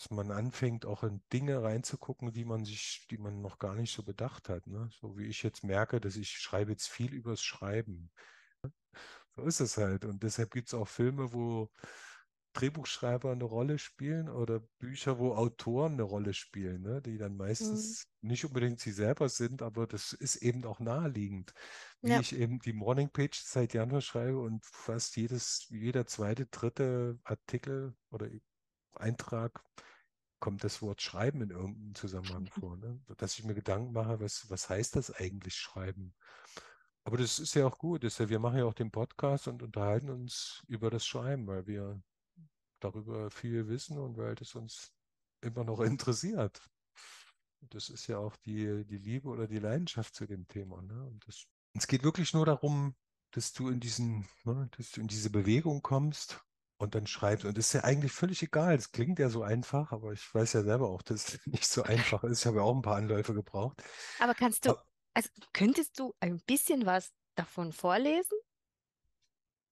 dass 0.00 0.10
man 0.10 0.30
anfängt, 0.30 0.86
auch 0.86 1.04
in 1.04 1.22
Dinge 1.30 1.62
reinzugucken, 1.62 2.32
die 2.32 2.46
man 2.46 2.64
sich, 2.64 3.06
die 3.10 3.18
man 3.18 3.42
noch 3.42 3.58
gar 3.58 3.74
nicht 3.74 3.92
so 3.92 4.02
bedacht 4.02 4.48
hat. 4.48 4.66
Ne? 4.66 4.88
So 4.98 5.18
wie 5.18 5.26
ich 5.26 5.42
jetzt 5.42 5.62
merke, 5.62 6.00
dass 6.00 6.16
ich 6.16 6.30
schreibe 6.30 6.70
jetzt 6.70 6.88
viel 6.88 7.12
übers 7.12 7.42
Schreiben. 7.42 8.10
So 9.36 9.42
ist 9.42 9.60
es 9.60 9.76
halt. 9.76 10.06
Und 10.06 10.22
deshalb 10.22 10.52
gibt 10.52 10.68
es 10.68 10.74
auch 10.74 10.88
Filme, 10.88 11.34
wo 11.34 11.68
Drehbuchschreiber 12.54 13.30
eine 13.30 13.44
Rolle 13.44 13.78
spielen 13.78 14.28
oder 14.28 14.60
Bücher, 14.78 15.18
wo 15.18 15.34
Autoren 15.34 15.92
eine 15.92 16.02
Rolle 16.02 16.34
spielen, 16.34 16.82
ne? 16.82 17.00
Die 17.00 17.16
dann 17.16 17.36
meistens 17.36 18.06
nicht 18.22 18.44
unbedingt 18.44 18.80
sie 18.80 18.90
selber 18.90 19.28
sind, 19.28 19.62
aber 19.62 19.86
das 19.86 20.12
ist 20.12 20.36
eben 20.36 20.64
auch 20.64 20.80
naheliegend. 20.80 21.52
Wie 22.02 22.10
Ja. 22.10 22.20
ich 22.20 22.34
eben 22.34 22.58
die 22.58 22.72
Morning 22.72 23.10
Page 23.10 23.40
seit 23.40 23.72
Januar 23.72 24.00
schreibe 24.00 24.40
und 24.40 24.64
fast 24.64 25.16
jedes, 25.16 25.66
jeder 25.68 26.06
zweite, 26.06 26.46
dritte 26.46 27.18
Artikel 27.22 27.94
oder 28.10 28.28
Eintrag 28.96 29.62
kommt 30.40 30.64
das 30.64 30.82
Wort 30.82 31.02
Schreiben 31.02 31.42
in 31.42 31.50
irgendeinem 31.50 31.94
Zusammenhang 31.94 32.46
vor, 32.46 32.76
ne? 32.76 32.98
Dass 33.18 33.38
ich 33.38 33.44
mir 33.44 33.54
Gedanken 33.54 33.92
mache, 33.92 34.20
was, 34.20 34.50
was 34.50 34.68
heißt 34.68 34.96
das 34.96 35.12
eigentlich 35.12 35.54
Schreiben? 35.54 36.14
Aber 37.04 37.16
das 37.16 37.38
ist 37.38 37.54
ja 37.54 37.66
auch 37.66 37.78
gut. 37.78 38.04
Ist 38.04 38.18
ja, 38.18 38.28
wir 38.28 38.38
machen 38.38 38.58
ja 38.58 38.64
auch 38.64 38.74
den 38.74 38.90
Podcast 38.90 39.48
und 39.48 39.62
unterhalten 39.62 40.10
uns 40.10 40.62
über 40.66 40.90
das 40.90 41.06
Schreiben, 41.06 41.46
weil 41.46 41.66
wir 41.66 42.02
darüber 42.80 43.30
viel 43.30 43.68
wissen 43.68 43.98
und 43.98 44.16
weil 44.16 44.34
das 44.34 44.54
uns 44.54 44.92
immer 45.40 45.64
noch 45.64 45.80
interessiert. 45.80 46.60
Das 47.68 47.90
ist 47.90 48.06
ja 48.06 48.18
auch 48.18 48.36
die, 48.36 48.84
die 48.86 48.98
Liebe 48.98 49.28
oder 49.28 49.46
die 49.46 49.58
Leidenschaft 49.58 50.14
zu 50.14 50.26
dem 50.26 50.48
Thema. 50.48 50.80
Ne? 50.82 51.04
Und 51.04 51.26
das, 51.26 51.44
es 51.74 51.86
geht 51.86 52.02
wirklich 52.02 52.32
nur 52.32 52.46
darum, 52.46 52.94
dass 53.32 53.52
du 53.52 53.68
in 53.68 53.80
diesen, 53.80 54.26
ne, 54.44 54.68
dass 54.76 54.92
du 54.92 55.02
in 55.02 55.06
diese 55.06 55.30
Bewegung 55.30 55.82
kommst 55.82 56.42
und 56.80 56.94
dann 56.94 57.06
schreibst. 57.06 57.44
Und 57.44 57.58
das 57.58 57.66
ist 57.66 57.72
ja 57.74 57.84
eigentlich 57.84 58.12
völlig 58.12 58.42
egal. 58.42 58.76
Das 58.76 58.90
klingt 58.92 59.18
ja 59.18 59.28
so 59.28 59.42
einfach, 59.42 59.92
aber 59.92 60.12
ich 60.12 60.34
weiß 60.34 60.54
ja 60.54 60.62
selber 60.62 60.88
auch, 60.88 61.02
dass 61.02 61.28
es 61.34 61.40
nicht 61.46 61.66
so 61.66 61.82
einfach 61.82 62.24
ist. 62.24 62.40
Ich 62.40 62.46
habe 62.46 62.58
ja 62.58 62.62
auch 62.62 62.74
ein 62.74 62.82
paar 62.82 62.96
Anläufe 62.96 63.34
gebraucht. 63.34 63.82
Aber 64.18 64.34
kannst 64.34 64.66
du, 64.66 64.74
also 65.14 65.30
könntest 65.52 65.98
du 65.98 66.14
ein 66.20 66.40
bisschen 66.46 66.86
was 66.86 67.12
davon 67.34 67.72
vorlesen? 67.72 68.38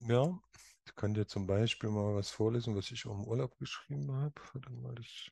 Ja, 0.01 0.41
ich 0.87 0.97
kann 0.97 1.15
dir 1.15 1.27
zum 1.29 1.47
Beispiel 1.47 1.91
mal 1.91 2.17
was 2.17 2.31
vorlesen, 2.31 2.75
was 2.75 2.91
ich 2.91 3.07
auch 3.07 3.15
im 3.15 3.25
Urlaub 3.29 3.57
geschrieben 3.59 4.11
habe. 4.11 4.35
Warte 4.53 4.73
mal, 4.73 4.99
ich 4.99 5.31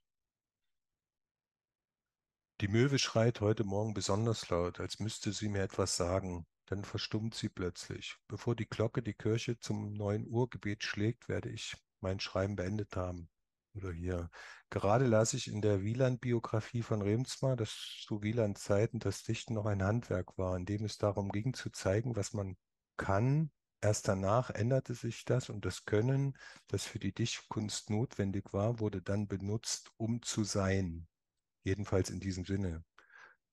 Die 2.60 2.68
Möwe 2.68 2.98
schreit 2.98 3.40
heute 3.40 3.64
Morgen 3.64 3.94
besonders 3.94 4.50
laut, 4.50 4.78
als 4.78 4.98
müsste 4.98 5.32
sie 5.32 5.48
mir 5.48 5.62
etwas 5.62 5.96
sagen. 5.96 6.44
Dann 6.66 6.84
verstummt 6.84 7.34
sie 7.34 7.48
plötzlich. 7.48 8.16
Bevor 8.28 8.56
die 8.56 8.68
Glocke 8.68 9.02
die 9.02 9.14
Kirche 9.14 9.58
zum 9.58 9.92
9 9.92 10.26
Uhr 10.26 10.50
Gebet 10.50 10.82
schlägt, 10.84 11.28
werde 11.28 11.48
ich 11.48 11.76
mein 12.00 12.20
Schreiben 12.20 12.56
beendet 12.56 12.96
haben. 12.96 13.28
Oder 13.74 13.92
hier. 13.92 14.30
Gerade 14.70 15.06
las 15.06 15.34
ich 15.34 15.48
in 15.48 15.60
der 15.60 15.82
Wieland-Biografie 15.82 16.82
von 16.82 17.02
Remsmar, 17.02 17.56
dass 17.56 18.04
zu 18.04 18.22
Wieland-Zeiten 18.22 18.98
das 18.98 19.22
Dichten 19.22 19.54
noch 19.54 19.66
ein 19.66 19.82
Handwerk 19.82 20.36
war, 20.38 20.56
in 20.56 20.64
dem 20.64 20.84
es 20.84 20.98
darum 20.98 21.30
ging, 21.30 21.54
zu 21.54 21.70
zeigen, 21.70 22.16
was 22.16 22.32
man 22.32 22.56
kann. 22.96 23.50
Erst 23.82 24.08
danach 24.08 24.50
änderte 24.50 24.94
sich 24.94 25.24
das 25.24 25.50
und 25.50 25.64
das 25.64 25.84
Können, 25.84 26.36
das 26.66 26.84
für 26.84 26.98
die 26.98 27.12
Dichtkunst 27.12 27.90
notwendig 27.90 28.52
war, 28.52 28.80
wurde 28.80 29.02
dann 29.02 29.28
benutzt, 29.28 29.92
um 29.98 30.22
zu 30.22 30.42
sein. 30.42 31.06
Jedenfalls 31.62 32.10
in 32.10 32.18
diesem 32.18 32.46
Sinne. 32.46 32.82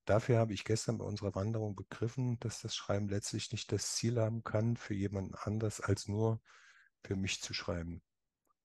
Dafür 0.05 0.37
habe 0.37 0.53
ich 0.53 0.65
gestern 0.65 0.97
bei 0.97 1.05
unserer 1.05 1.35
Wanderung 1.35 1.75
begriffen, 1.75 2.39
dass 2.39 2.61
das 2.61 2.75
Schreiben 2.75 3.07
letztlich 3.09 3.51
nicht 3.51 3.71
das 3.71 3.95
Ziel 3.95 4.19
haben 4.19 4.43
kann, 4.43 4.75
für 4.77 4.93
jemanden 4.93 5.35
anders 5.35 5.79
als 5.81 6.07
nur 6.07 6.41
für 7.03 7.15
mich 7.15 7.41
zu 7.41 7.53
schreiben. 7.53 8.01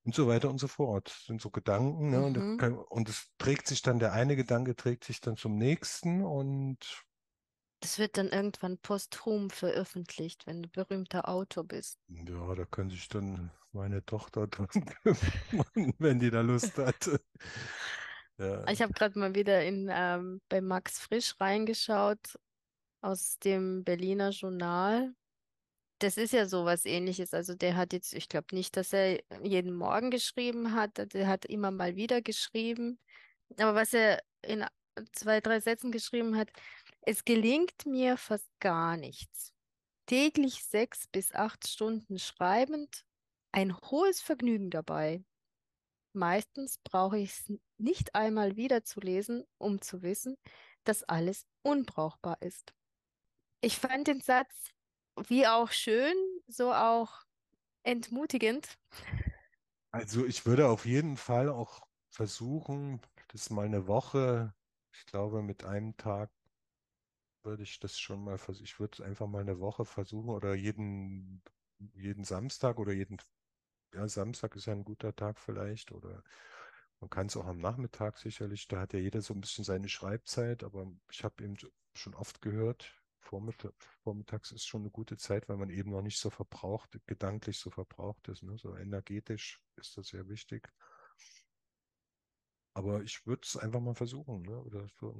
Und 0.04 0.14
so 0.14 0.26
weiter 0.26 0.49
und 0.49 0.59
so 0.59 0.68
fort. 0.68 1.09
Das 1.09 1.26
sind 1.26 1.40
so 1.40 1.50
Gedanken. 1.50 2.11
Ne? 2.11 2.18
Mhm. 2.18 2.59
Und, 2.61 2.78
und 2.90 3.09
es 3.09 3.28
trägt 3.38 3.66
sich 3.66 3.83
dann, 3.83 3.99
der 3.99 4.12
eine 4.12 4.37
Gedanke 4.37 4.75
trägt 4.75 5.04
sich 5.04 5.21
dann 5.21 5.37
zum 5.37 5.57
nächsten 5.57 6.25
und 6.25 7.04
Das 7.80 7.99
wird 7.99 8.16
dann 8.16 8.28
irgendwann 8.28 8.78
posthum 8.78 9.50
veröffentlicht, 9.50 10.47
wenn 10.47 10.62
du 10.62 10.68
berühmter 10.68 11.28
Autor 11.28 11.64
bist. 11.64 11.99
ja, 12.09 12.54
da 12.54 12.64
kann 12.64 12.90
sich 12.90 13.09
dann 13.09 13.50
meine 13.73 14.04
Tochter 14.04 14.47
dran 14.47 14.68
kümmern, 15.02 15.95
wenn 15.99 16.18
die 16.21 16.30
da 16.30 16.40
Lust 16.40 16.78
hat. 16.78 17.21
Ja. 18.38 18.64
Ich 18.68 18.80
habe 18.80 18.92
gerade 18.92 19.18
mal 19.18 19.35
wieder 19.35 19.64
in, 19.64 19.88
ähm, 19.90 20.40
bei 20.49 20.61
Max 20.61 20.99
Frisch 21.00 21.35
reingeschaut 21.40 22.38
aus 23.00 23.38
dem 23.38 23.85
Berliner 23.85 24.30
Journal. 24.30 25.12
Das 25.99 26.16
ist 26.16 26.33
ja 26.33 26.47
sowas 26.47 26.85
ähnliches. 26.85 27.35
Also 27.35 27.54
der 27.54 27.76
hat 27.76 27.92
jetzt, 27.92 28.14
ich 28.14 28.28
glaube 28.28 28.54
nicht, 28.54 28.76
dass 28.76 28.92
er 28.92 29.21
jeden 29.42 29.75
Morgen 29.75 30.11
geschrieben 30.11 30.75
hat. 30.75 31.12
Der 31.12 31.26
hat 31.26 31.45
immer 31.45 31.73
mal 31.73 31.97
wieder 31.97 32.23
geschrieben. 32.23 33.00
Aber 33.57 33.75
was 33.75 33.92
er 33.92 34.23
in 34.42 34.64
zwei, 35.12 35.40
drei 35.40 35.59
Sätzen 35.61 35.90
geschrieben 35.90 36.37
hat, 36.37 36.50
es 37.02 37.25
gelingt 37.25 37.87
mir 37.87 38.16
fast 38.16 38.49
gar 38.61 38.97
nichts. 38.97 39.52
Täglich 40.07 40.64
sechs 40.64 41.07
bis 41.09 41.35
acht 41.35 41.66
Stunden 41.66 42.18
schreibend, 42.18 43.04
ein 43.52 43.76
hohes 43.76 44.21
Vergnügen 44.21 44.71
dabei. 44.71 45.25
Meistens 46.12 46.78
brauche 46.85 47.18
ich 47.18 47.30
es 47.30 47.52
nicht 47.78 48.14
einmal 48.14 48.56
wieder 48.56 48.85
zu 48.85 49.00
lesen, 49.00 49.44
um 49.58 49.80
zu 49.80 50.02
wissen, 50.02 50.37
dass 50.85 51.04
alles 51.04 51.47
unbrauchbar 51.62 52.38
ist. 52.42 52.75
Ich 53.61 53.78
fand 53.78 54.08
den 54.08 54.20
Satz 54.20 54.70
wie 55.28 55.47
auch 55.47 55.70
schön, 55.73 56.14
so 56.47 56.73
auch 56.73 57.23
entmutigend. 57.85 58.78
Also 59.90 60.25
ich 60.26 60.47
würde 60.47 60.68
auf 60.68 60.87
jeden 60.87 61.16
Fall 61.16 61.49
auch 61.49 61.80
versuchen, 62.11 63.00
das 63.28 63.50
mal 63.50 63.66
eine 63.66 63.87
Woche, 63.87 64.54
ich 64.92 65.06
glaube, 65.06 65.42
mit 65.42 65.64
einem 65.64 65.97
Tag 65.97 66.30
würde 67.42 67.62
ich 67.62 67.78
das 67.80 67.99
schon 67.99 68.23
mal 68.25 68.38
versuchen. 68.38 68.64
Ich 68.64 68.80
würde 68.80 68.94
es 68.97 69.00
einfach 69.00 69.26
mal 69.26 69.40
eine 69.40 69.61
Woche 69.61 69.85
versuchen 69.85 70.28
oder 70.30 70.54
jeden, 70.54 71.42
jeden 71.94 72.25
Samstag 72.25 72.78
oder 72.78 72.92
jeden, 72.92 73.18
ja, 73.94 74.08
Samstag 74.08 74.56
ist 74.56 74.66
ja 74.66 74.75
ein 74.75 74.85
guter 74.85 75.14
Tag 75.16 75.38
vielleicht 75.40 75.92
oder 75.92 76.25
man 77.00 77.11
kann 77.11 77.26
es 77.26 77.37
auch 77.37 77.47
am 77.47 77.59
Nachmittag 77.59 78.19
sicherlich. 78.19 78.67
Da 78.69 78.81
hat 78.81 78.93
ja 78.93 78.99
jeder 78.99 79.23
so 79.23 79.35
ein 79.35 79.40
bisschen 79.40 79.64
seine 79.64 79.88
Schreibzeit, 79.88 80.64
aber 80.64 80.90
ich 81.11 81.25
habe 81.25 81.45
eben 81.45 81.57
schon 81.95 82.14
oft 82.14 82.40
gehört, 82.43 82.95
Vormittag, 83.21 83.75
vormittags 84.02 84.52
ist 84.52 84.67
schon 84.67 84.83
eine 84.83 84.90
gute 84.90 85.17
Zeit, 85.17 85.49
weil 85.49 85.59
man 85.59 85.71
eben 85.71 85.90
noch 85.90 86.02
nicht 86.02 86.19
so 86.19 86.31
verbraucht, 86.31 86.99
gedanklich 87.07 87.59
so 87.59 87.69
verbraucht 87.71 88.26
ist. 88.28 88.43
Ne? 88.43 88.57
So 88.57 88.75
energetisch 88.76 89.61
ist 89.76 89.99
das 89.99 90.09
sehr 90.09 90.28
wichtig. 90.28 90.73
Aber 92.75 93.02
ich 93.02 93.26
würde 93.26 93.43
es 93.45 93.57
einfach 93.57 93.81
mal 93.81 93.95
versuchen. 93.95 94.43
Ne? 94.43 94.59
Oder 94.62 94.88
so, 95.00 95.14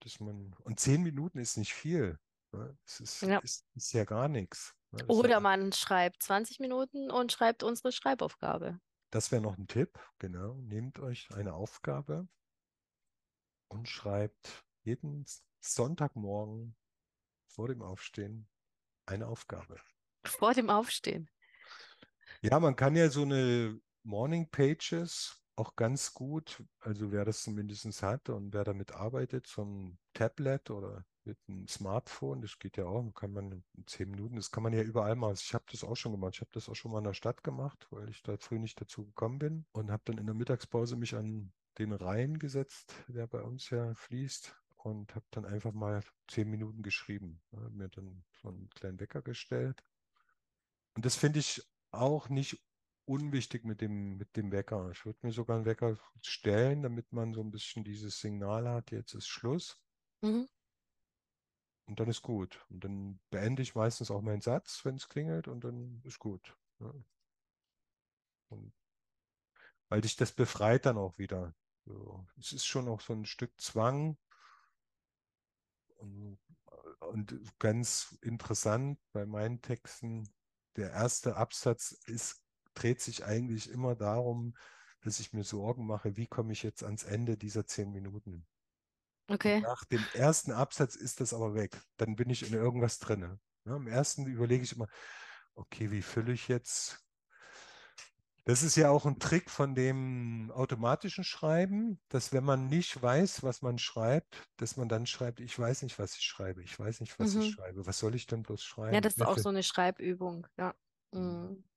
dass 0.00 0.20
man. 0.20 0.54
Und 0.64 0.80
zehn 0.80 1.02
Minuten 1.02 1.38
ist 1.38 1.56
nicht 1.56 1.72
viel. 1.72 2.18
Ne? 2.52 2.76
Es 2.84 3.00
ist, 3.00 3.22
Ja. 3.22 3.38
ist, 3.38 3.64
ist 3.74 3.92
ja 3.92 4.04
gar 4.04 4.28
nichts. 4.28 4.74
Ne? 4.90 5.06
Oder 5.06 5.40
man 5.40 5.72
schreibt 5.72 6.22
20 6.22 6.58
Minuten 6.58 7.10
und 7.10 7.32
schreibt 7.32 7.62
unsere 7.62 7.92
Schreibaufgabe. 7.92 8.80
Das 9.10 9.32
wäre 9.32 9.42
noch 9.42 9.56
ein 9.56 9.68
Tipp. 9.68 9.98
Genau. 10.18 10.54
Nehmt 10.54 10.98
euch 10.98 11.28
eine 11.34 11.54
Aufgabe 11.54 12.28
und 13.68 13.88
schreibt 13.88 14.64
jeden 14.82 15.24
Sonntagmorgen 15.60 16.76
vor 17.46 17.68
dem 17.68 17.82
Aufstehen 17.82 18.48
eine 19.06 19.26
Aufgabe. 19.26 19.80
Vor 20.24 20.54
dem 20.54 20.70
Aufstehen. 20.70 21.30
Ja, 22.42 22.60
man 22.60 22.76
kann 22.76 22.94
ja 22.96 23.08
so 23.08 23.22
eine 23.22 23.80
Morning 24.02 24.48
Pages 24.50 25.42
auch 25.56 25.74
ganz 25.74 26.14
gut, 26.14 26.62
also 26.78 27.10
wer 27.10 27.24
das 27.24 27.42
zumindest 27.42 28.02
hat 28.02 28.28
und 28.28 28.52
wer 28.52 28.64
damit 28.64 28.92
arbeitet, 28.92 29.46
so 29.46 29.64
ein 29.64 29.98
Tablet 30.12 30.70
oder 30.70 31.04
mit 31.28 31.38
einem 31.46 31.68
Smartphone, 31.68 32.40
das 32.40 32.58
geht 32.58 32.76
ja 32.76 32.86
auch, 32.86 33.12
kann 33.12 33.32
man 33.32 33.52
in 33.52 33.86
zehn 33.86 34.10
Minuten, 34.10 34.36
das 34.36 34.50
kann 34.50 34.62
man 34.62 34.72
ja 34.72 34.82
überall 34.82 35.14
machen. 35.14 35.36
Ich 35.38 35.54
habe 35.54 35.64
das 35.70 35.84
auch 35.84 35.96
schon 35.96 36.12
gemacht. 36.12 36.34
Ich 36.34 36.40
habe 36.40 36.50
das 36.52 36.68
auch 36.68 36.74
schon 36.74 36.90
mal 36.90 36.98
in 36.98 37.04
der 37.04 37.14
Stadt 37.14 37.44
gemacht, 37.44 37.86
weil 37.90 38.08
ich 38.08 38.22
da 38.22 38.36
früh 38.36 38.58
nicht 38.58 38.80
dazu 38.80 39.04
gekommen 39.04 39.38
bin 39.38 39.66
und 39.72 39.90
habe 39.90 40.02
dann 40.06 40.18
in 40.18 40.26
der 40.26 40.34
Mittagspause 40.34 40.96
mich 40.96 41.14
an 41.14 41.52
den 41.78 41.92
Rhein 41.92 42.38
gesetzt, 42.38 42.94
der 43.06 43.26
bei 43.26 43.42
uns 43.42 43.70
ja 43.70 43.94
fließt 43.94 44.56
und 44.76 45.14
habe 45.14 45.26
dann 45.30 45.44
einfach 45.44 45.72
mal 45.72 46.02
zehn 46.28 46.48
Minuten 46.50 46.82
geschrieben. 46.82 47.40
Hab 47.52 47.70
mir 47.72 47.88
dann 47.88 48.24
so 48.42 48.48
einen 48.48 48.70
kleinen 48.70 48.98
Wecker 49.00 49.22
gestellt. 49.22 49.82
Und 50.94 51.04
das 51.04 51.16
finde 51.16 51.38
ich 51.38 51.62
auch 51.90 52.28
nicht 52.28 52.58
unwichtig 53.04 53.64
mit 53.64 53.80
dem, 53.80 54.18
mit 54.18 54.36
dem 54.36 54.52
Wecker. 54.52 54.90
Ich 54.92 55.04
würde 55.06 55.18
mir 55.22 55.32
sogar 55.32 55.56
einen 55.56 55.64
Wecker 55.64 55.96
stellen, 56.22 56.82
damit 56.82 57.12
man 57.12 57.32
so 57.32 57.40
ein 57.40 57.50
bisschen 57.50 57.84
dieses 57.84 58.20
Signal 58.20 58.68
hat, 58.68 58.90
jetzt 58.90 59.14
ist 59.14 59.28
Schluss. 59.28 59.80
Mhm. 60.22 60.48
Und 61.88 62.00
dann 62.00 62.08
ist 62.08 62.22
gut. 62.22 62.64
Und 62.68 62.84
dann 62.84 63.18
beende 63.30 63.62
ich 63.62 63.74
meistens 63.74 64.10
auch 64.10 64.20
meinen 64.20 64.42
Satz, 64.42 64.84
wenn 64.84 64.96
es 64.96 65.08
klingelt, 65.08 65.48
und 65.48 65.64
dann 65.64 66.02
ist 66.04 66.18
gut. 66.18 66.56
Ja. 66.80 66.92
Und 68.50 68.72
weil 69.88 70.02
dich 70.02 70.16
das 70.16 70.32
befreit 70.32 70.84
dann 70.84 70.98
auch 70.98 71.16
wieder. 71.16 71.54
So. 71.86 72.26
Es 72.38 72.52
ist 72.52 72.66
schon 72.66 72.88
auch 72.88 73.00
so 73.00 73.14
ein 73.14 73.24
Stück 73.24 73.58
Zwang. 73.58 74.18
Und, 75.96 76.38
und 77.00 77.58
ganz 77.58 78.18
interessant 78.20 79.00
bei 79.12 79.24
meinen 79.24 79.62
Texten, 79.62 80.28
der 80.76 80.90
erste 80.90 81.36
Absatz 81.36 81.92
ist, 82.06 82.42
dreht 82.74 83.00
sich 83.00 83.24
eigentlich 83.24 83.70
immer 83.70 83.96
darum, 83.96 84.54
dass 85.00 85.20
ich 85.20 85.32
mir 85.32 85.42
Sorgen 85.42 85.86
mache, 85.86 86.16
wie 86.16 86.26
komme 86.26 86.52
ich 86.52 86.62
jetzt 86.62 86.84
ans 86.84 87.04
Ende 87.04 87.38
dieser 87.38 87.66
zehn 87.66 87.90
Minuten. 87.90 88.46
Okay. 89.30 89.66
Nach 89.66 89.84
dem 89.84 90.08
ersten 90.12 90.52
Absatz 90.52 90.94
ist 90.96 91.20
das 91.20 91.34
aber 91.34 91.54
weg. 91.54 91.80
Dann 91.96 92.16
bin 92.16 92.30
ich 92.30 92.42
in 92.46 92.54
irgendwas 92.54 92.98
drin. 92.98 93.38
Ja, 93.66 93.76
Im 93.76 93.86
ersten 93.88 94.26
überlege 94.26 94.64
ich 94.64 94.72
immer, 94.74 94.88
okay, 95.54 95.90
wie 95.90 96.02
fülle 96.02 96.32
ich 96.32 96.48
jetzt? 96.48 97.00
Das 98.44 98.62
ist 98.62 98.76
ja 98.76 98.88
auch 98.90 99.04
ein 99.04 99.18
Trick 99.18 99.50
von 99.50 99.74
dem 99.74 100.50
automatischen 100.54 101.22
Schreiben, 101.22 102.00
dass 102.08 102.32
wenn 102.32 102.44
man 102.44 102.68
nicht 102.68 103.00
weiß, 103.02 103.42
was 103.42 103.60
man 103.60 103.78
schreibt, 103.78 104.46
dass 104.56 104.76
man 104.78 104.88
dann 104.88 105.04
schreibt, 105.06 105.40
ich 105.40 105.58
weiß 105.58 105.82
nicht, 105.82 105.98
was 105.98 106.14
ich 106.16 106.22
schreibe, 106.24 106.62
ich 106.62 106.78
weiß 106.78 107.00
nicht, 107.00 107.18
was 107.18 107.34
Mhm. 107.34 107.40
ich 107.40 107.50
schreibe. 107.50 107.86
Was 107.86 107.98
soll 107.98 108.14
ich 108.14 108.26
denn 108.26 108.42
bloß 108.42 108.62
schreiben? 108.62 108.94
Ja, 108.94 109.00
das 109.00 109.14
ist 109.14 109.22
auch 109.22 109.38
so 109.38 109.48
eine 109.50 109.62
Schreibübung. 109.62 110.46
Ja. 110.58 110.74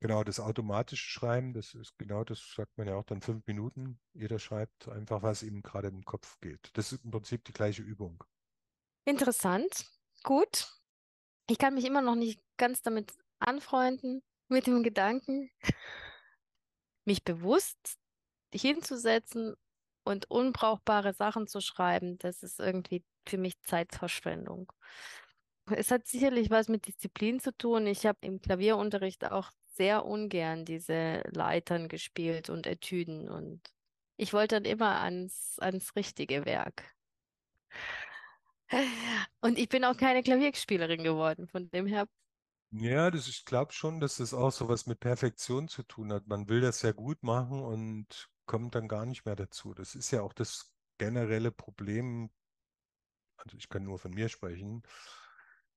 Genau, 0.01 0.23
das 0.23 0.39
automatische 0.39 1.07
Schreiben, 1.07 1.53
das 1.53 1.75
ist 1.75 1.95
genau, 1.99 2.23
das 2.23 2.55
sagt 2.55 2.75
man 2.75 2.87
ja 2.87 2.95
auch 2.95 3.03
dann 3.03 3.21
fünf 3.21 3.45
Minuten. 3.45 3.99
Jeder 4.13 4.39
schreibt 4.39 4.89
einfach, 4.89 5.21
was 5.21 5.43
ihm 5.43 5.61
gerade 5.61 5.89
im 5.89 6.03
Kopf 6.03 6.39
geht. 6.41 6.71
Das 6.73 6.91
ist 6.91 7.05
im 7.05 7.11
Prinzip 7.11 7.45
die 7.45 7.53
gleiche 7.53 7.83
Übung. 7.83 8.23
Interessant. 9.05 9.85
Gut. 10.23 10.73
Ich 11.47 11.59
kann 11.59 11.75
mich 11.75 11.85
immer 11.85 12.01
noch 12.01 12.15
nicht 12.15 12.41
ganz 12.57 12.81
damit 12.81 13.13
anfreunden, 13.37 14.23
mit 14.47 14.65
dem 14.65 14.81
Gedanken, 14.81 15.51
mich 17.05 17.23
bewusst 17.23 17.99
hinzusetzen 18.51 19.55
und 20.03 20.31
unbrauchbare 20.31 21.13
Sachen 21.13 21.45
zu 21.45 21.61
schreiben, 21.61 22.17
das 22.17 22.41
ist 22.41 22.59
irgendwie 22.59 23.03
für 23.27 23.37
mich 23.37 23.59
Zeitverschwendung. 23.61 24.71
Es 25.69 25.91
hat 25.91 26.07
sicherlich 26.07 26.49
was 26.49 26.69
mit 26.69 26.87
Disziplin 26.87 27.39
zu 27.39 27.55
tun. 27.55 27.85
Ich 27.85 28.07
habe 28.07 28.17
im 28.21 28.41
Klavierunterricht 28.41 29.31
auch 29.31 29.51
sehr 29.73 30.05
ungern 30.05 30.65
diese 30.65 31.23
Leitern 31.31 31.87
gespielt 31.87 32.49
und 32.49 32.67
Etüden 32.67 33.29
und 33.29 33.61
ich 34.17 34.33
wollte 34.33 34.55
dann 34.55 34.65
immer 34.65 35.01
ans, 35.01 35.57
ans 35.59 35.95
richtige 35.95 36.45
Werk. 36.45 36.83
Und 39.41 39.57
ich 39.57 39.67
bin 39.67 39.83
auch 39.83 39.97
keine 39.97 40.23
Klavierspielerin 40.23 41.03
geworden, 41.03 41.47
von 41.47 41.69
dem 41.71 41.87
her. 41.87 42.07
Ja, 42.71 43.11
das, 43.11 43.27
ich 43.27 43.43
glaube 43.43 43.73
schon, 43.73 43.99
dass 43.99 44.17
das 44.17 44.33
auch 44.33 44.51
so 44.51 44.69
was 44.69 44.85
mit 44.85 44.99
Perfektion 44.99 45.67
zu 45.67 45.83
tun 45.83 46.13
hat. 46.13 46.27
Man 46.27 46.47
will 46.47 46.61
das 46.61 46.81
ja 46.83 46.91
gut 46.93 47.21
machen 47.21 47.61
und 47.61 48.29
kommt 48.45 48.75
dann 48.75 48.87
gar 48.87 49.05
nicht 49.05 49.25
mehr 49.25 49.35
dazu. 49.35 49.73
Das 49.73 49.93
ist 49.95 50.11
ja 50.11 50.21
auch 50.21 50.33
das 50.33 50.71
generelle 50.97 51.51
Problem, 51.51 52.29
also 53.37 53.57
ich 53.57 53.67
kann 53.67 53.83
nur 53.83 53.99
von 53.99 54.11
mir 54.11 54.29
sprechen, 54.29 54.83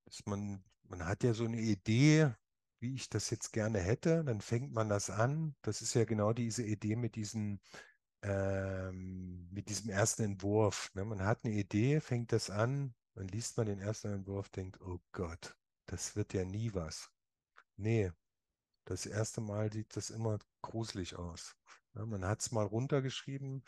dass 0.04 0.24
man, 0.26 0.62
man 0.84 1.04
hat 1.06 1.24
ja 1.24 1.34
so 1.34 1.44
eine 1.46 1.60
Idee, 1.60 2.34
wie 2.84 2.94
ich 2.94 3.08
das 3.08 3.30
jetzt 3.30 3.52
gerne 3.54 3.80
hätte, 3.80 4.22
dann 4.24 4.42
fängt 4.42 4.72
man 4.72 4.90
das 4.90 5.08
an. 5.08 5.56
Das 5.62 5.80
ist 5.80 5.94
ja 5.94 6.04
genau 6.04 6.34
diese 6.34 6.62
Idee 6.62 6.96
mit 6.96 7.16
diesen 7.16 7.60
ähm, 8.22 9.48
mit 9.50 9.70
diesem 9.70 9.90
ersten 9.90 10.22
Entwurf. 10.22 10.90
Ne? 10.94 11.04
Man 11.04 11.24
hat 11.24 11.44
eine 11.44 11.54
Idee, 11.54 12.00
fängt 12.00 12.32
das 12.32 12.50
an, 12.50 12.94
dann 13.14 13.28
liest 13.28 13.56
man 13.56 13.66
den 13.66 13.80
ersten 13.80 14.12
Entwurf, 14.12 14.50
denkt, 14.50 14.80
oh 14.82 15.00
Gott, 15.12 15.56
das 15.86 16.14
wird 16.14 16.34
ja 16.34 16.44
nie 16.44 16.74
was. 16.74 17.10
Nee, 17.76 18.12
das 18.84 19.06
erste 19.06 19.40
Mal 19.40 19.72
sieht 19.72 19.96
das 19.96 20.10
immer 20.10 20.38
gruselig 20.62 21.16
aus. 21.16 21.56
Ja, 21.94 22.04
man 22.04 22.24
hat 22.24 22.40
es 22.40 22.52
mal 22.52 22.66
runtergeschrieben 22.66 23.64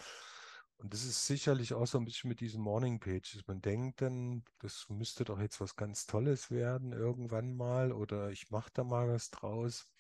und 0.79 0.93
das 0.93 1.05
ist 1.05 1.27
sicherlich 1.27 1.75
auch 1.75 1.87
so 1.87 1.99
ein 1.99 2.05
bisschen 2.05 2.29
mit 2.29 2.41
diesen 2.41 2.63
Morning 2.63 3.01
Pages. 3.01 3.47
Man 3.47 3.61
denkt 3.63 4.03
dann, 4.03 4.45
das 4.59 4.87
müsste 4.89 5.25
doch 5.25 5.41
jetzt 5.41 5.61
was 5.61 5.77
ganz 5.77 6.07
Tolles 6.07 6.51
werden 6.51 6.93
irgendwann 6.93 7.55
mal 7.57 7.93
oder 7.93 8.31
ich 8.31 8.51
mache 8.51 8.71
da 8.73 8.85
mal 8.85 9.09
was 9.09 9.31
draus. 9.31 9.91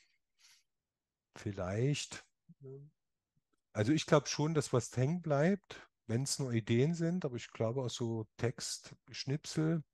Vielleicht. 1.37 2.27
Also 3.73 3.93
ich 3.93 4.07
glaube 4.07 4.27
schon, 4.27 4.55
dass 4.55 4.73
was 4.73 4.97
hängen 4.97 5.23
bleibt, 5.23 5.89
wenn 6.07 6.23
es 6.25 6.39
nur 6.41 6.53
Ideen 6.53 6.95
sind, 6.95 7.25
aber 7.25 7.37
ich 7.37 7.51
glaube 7.53 7.83
auch 7.83 7.91
so 7.91 8.27
Textschnipsel, 8.37 9.85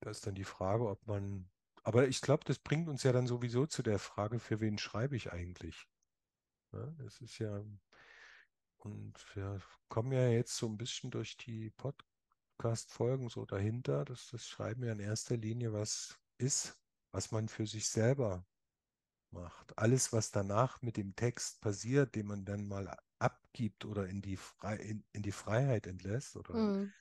da 0.00 0.10
ist 0.10 0.26
dann 0.26 0.34
die 0.34 0.44
Frage, 0.44 0.88
ob 0.88 1.06
man, 1.06 1.50
aber 1.82 2.08
ich 2.08 2.20
glaube, 2.20 2.44
das 2.44 2.58
bringt 2.58 2.88
uns 2.88 3.02
ja 3.02 3.12
dann 3.12 3.26
sowieso 3.26 3.66
zu 3.66 3.82
der 3.82 3.98
Frage, 3.98 4.38
für 4.40 4.60
wen 4.60 4.78
schreibe 4.78 5.16
ich 5.16 5.32
eigentlich? 5.32 5.86
Ja, 6.72 6.86
das 6.98 7.20
ist 7.20 7.38
ja, 7.38 7.64
und 8.78 9.14
wir 9.34 9.60
kommen 9.88 10.12
ja 10.12 10.28
jetzt 10.28 10.56
so 10.56 10.66
ein 10.66 10.78
bisschen 10.78 11.10
durch 11.10 11.36
die 11.36 11.70
Podcast-Folgen 11.70 13.28
so 13.28 13.44
dahinter, 13.44 14.04
dass 14.04 14.30
das 14.30 14.46
Schreiben 14.46 14.84
ja 14.84 14.92
in 14.92 15.00
erster 15.00 15.36
Linie 15.36 15.72
was 15.72 16.18
ist, 16.38 16.78
was 17.12 17.32
man 17.32 17.48
für 17.48 17.66
sich 17.66 17.88
selber 17.88 18.46
macht. 19.30 19.76
Alles, 19.78 20.12
was 20.12 20.30
danach 20.30 20.82
mit 20.82 20.96
dem 20.96 21.14
Text 21.16 21.60
passiert, 21.60 22.14
den 22.14 22.26
man 22.26 22.44
dann 22.44 22.66
mal 22.66 22.96
abgibt 23.18 23.84
oder 23.84 24.06
in 24.06 24.22
die, 24.22 24.36
Fre 24.36 24.76
in, 24.76 25.04
in 25.12 25.22
die 25.22 25.32
Freiheit 25.32 25.86
entlässt, 25.86 26.36
oder 26.36 26.54
mhm. 26.54 26.92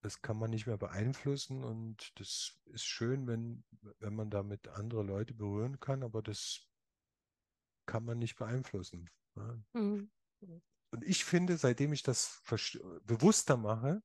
das 0.00 0.22
kann 0.22 0.38
man 0.38 0.50
nicht 0.50 0.66
mehr 0.66 0.78
beeinflussen 0.78 1.64
und 1.64 2.12
das 2.20 2.56
ist 2.66 2.84
schön, 2.84 3.26
wenn, 3.26 3.64
wenn 3.98 4.14
man 4.14 4.30
damit 4.30 4.68
andere 4.68 5.02
Leute 5.02 5.34
berühren 5.34 5.80
kann, 5.80 6.02
aber 6.02 6.22
das 6.22 6.68
kann 7.86 8.04
man 8.04 8.18
nicht 8.18 8.36
beeinflussen. 8.36 9.10
Ne? 9.34 9.64
Mhm. 9.72 10.10
Und 10.90 11.04
ich 11.04 11.24
finde, 11.24 11.56
seitdem 11.56 11.92
ich 11.92 12.02
das 12.02 12.42
bewusster 13.04 13.56
mache, 13.56 14.02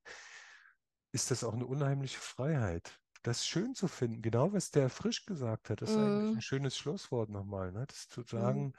ist 1.12 1.30
das 1.30 1.44
auch 1.44 1.54
eine 1.54 1.66
unheimliche 1.66 2.18
Freiheit 2.18 2.98
das 3.22 3.46
schön 3.46 3.74
zu 3.74 3.88
finden, 3.88 4.22
genau 4.22 4.52
was 4.52 4.70
der 4.70 4.88
Frisch 4.90 5.24
gesagt 5.26 5.70
hat, 5.70 5.82
das 5.82 5.90
ist 5.90 5.96
mm. 5.96 6.00
eigentlich 6.00 6.36
ein 6.36 6.42
schönes 6.42 6.76
Schlusswort 6.76 7.30
nochmal, 7.30 7.72
ne? 7.72 7.84
das 7.86 8.08
zu 8.08 8.22
sagen, 8.22 8.68
mm. 8.68 8.72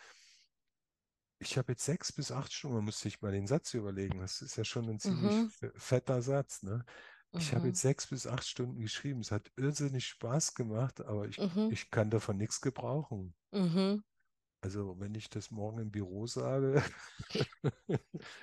ich 1.39 1.57
habe 1.57 1.73
jetzt 1.73 1.85
sechs 1.85 2.11
bis 2.11 2.31
acht 2.31 2.51
Stunden, 2.51 2.77
man 2.77 2.85
muss 2.85 2.99
sich 2.99 3.21
mal 3.21 3.31
den 3.31 3.47
Satz 3.47 3.73
überlegen, 3.73 4.19
das 4.19 4.41
ist 4.41 4.55
ja 4.55 4.63
schon 4.63 4.89
ein 4.89 4.99
ziemlich 4.99 5.31
mhm. 5.61 5.71
fetter 5.75 6.21
Satz, 6.21 6.63
ne? 6.63 6.85
Ich 7.33 7.51
mhm. 7.51 7.57
habe 7.57 7.67
jetzt 7.67 7.81
sechs 7.81 8.07
bis 8.07 8.25
acht 8.25 8.43
Stunden 8.43 8.79
geschrieben, 8.79 9.19
es 9.19 9.31
hat 9.31 9.51
irrsinnig 9.55 10.07
Spaß 10.07 10.55
gemacht, 10.55 10.99
aber 11.01 11.27
ich, 11.27 11.37
mhm. 11.37 11.69
ich 11.71 11.91
kann 11.91 12.09
davon 12.09 12.37
nichts 12.37 12.59
gebrauchen. 12.59 13.35
Also 14.61 14.99
wenn 14.99 15.15
ich 15.15 15.29
das 15.29 15.51
morgen 15.51 15.79
im 15.79 15.91
Büro 15.91 16.27
sage, 16.27 16.83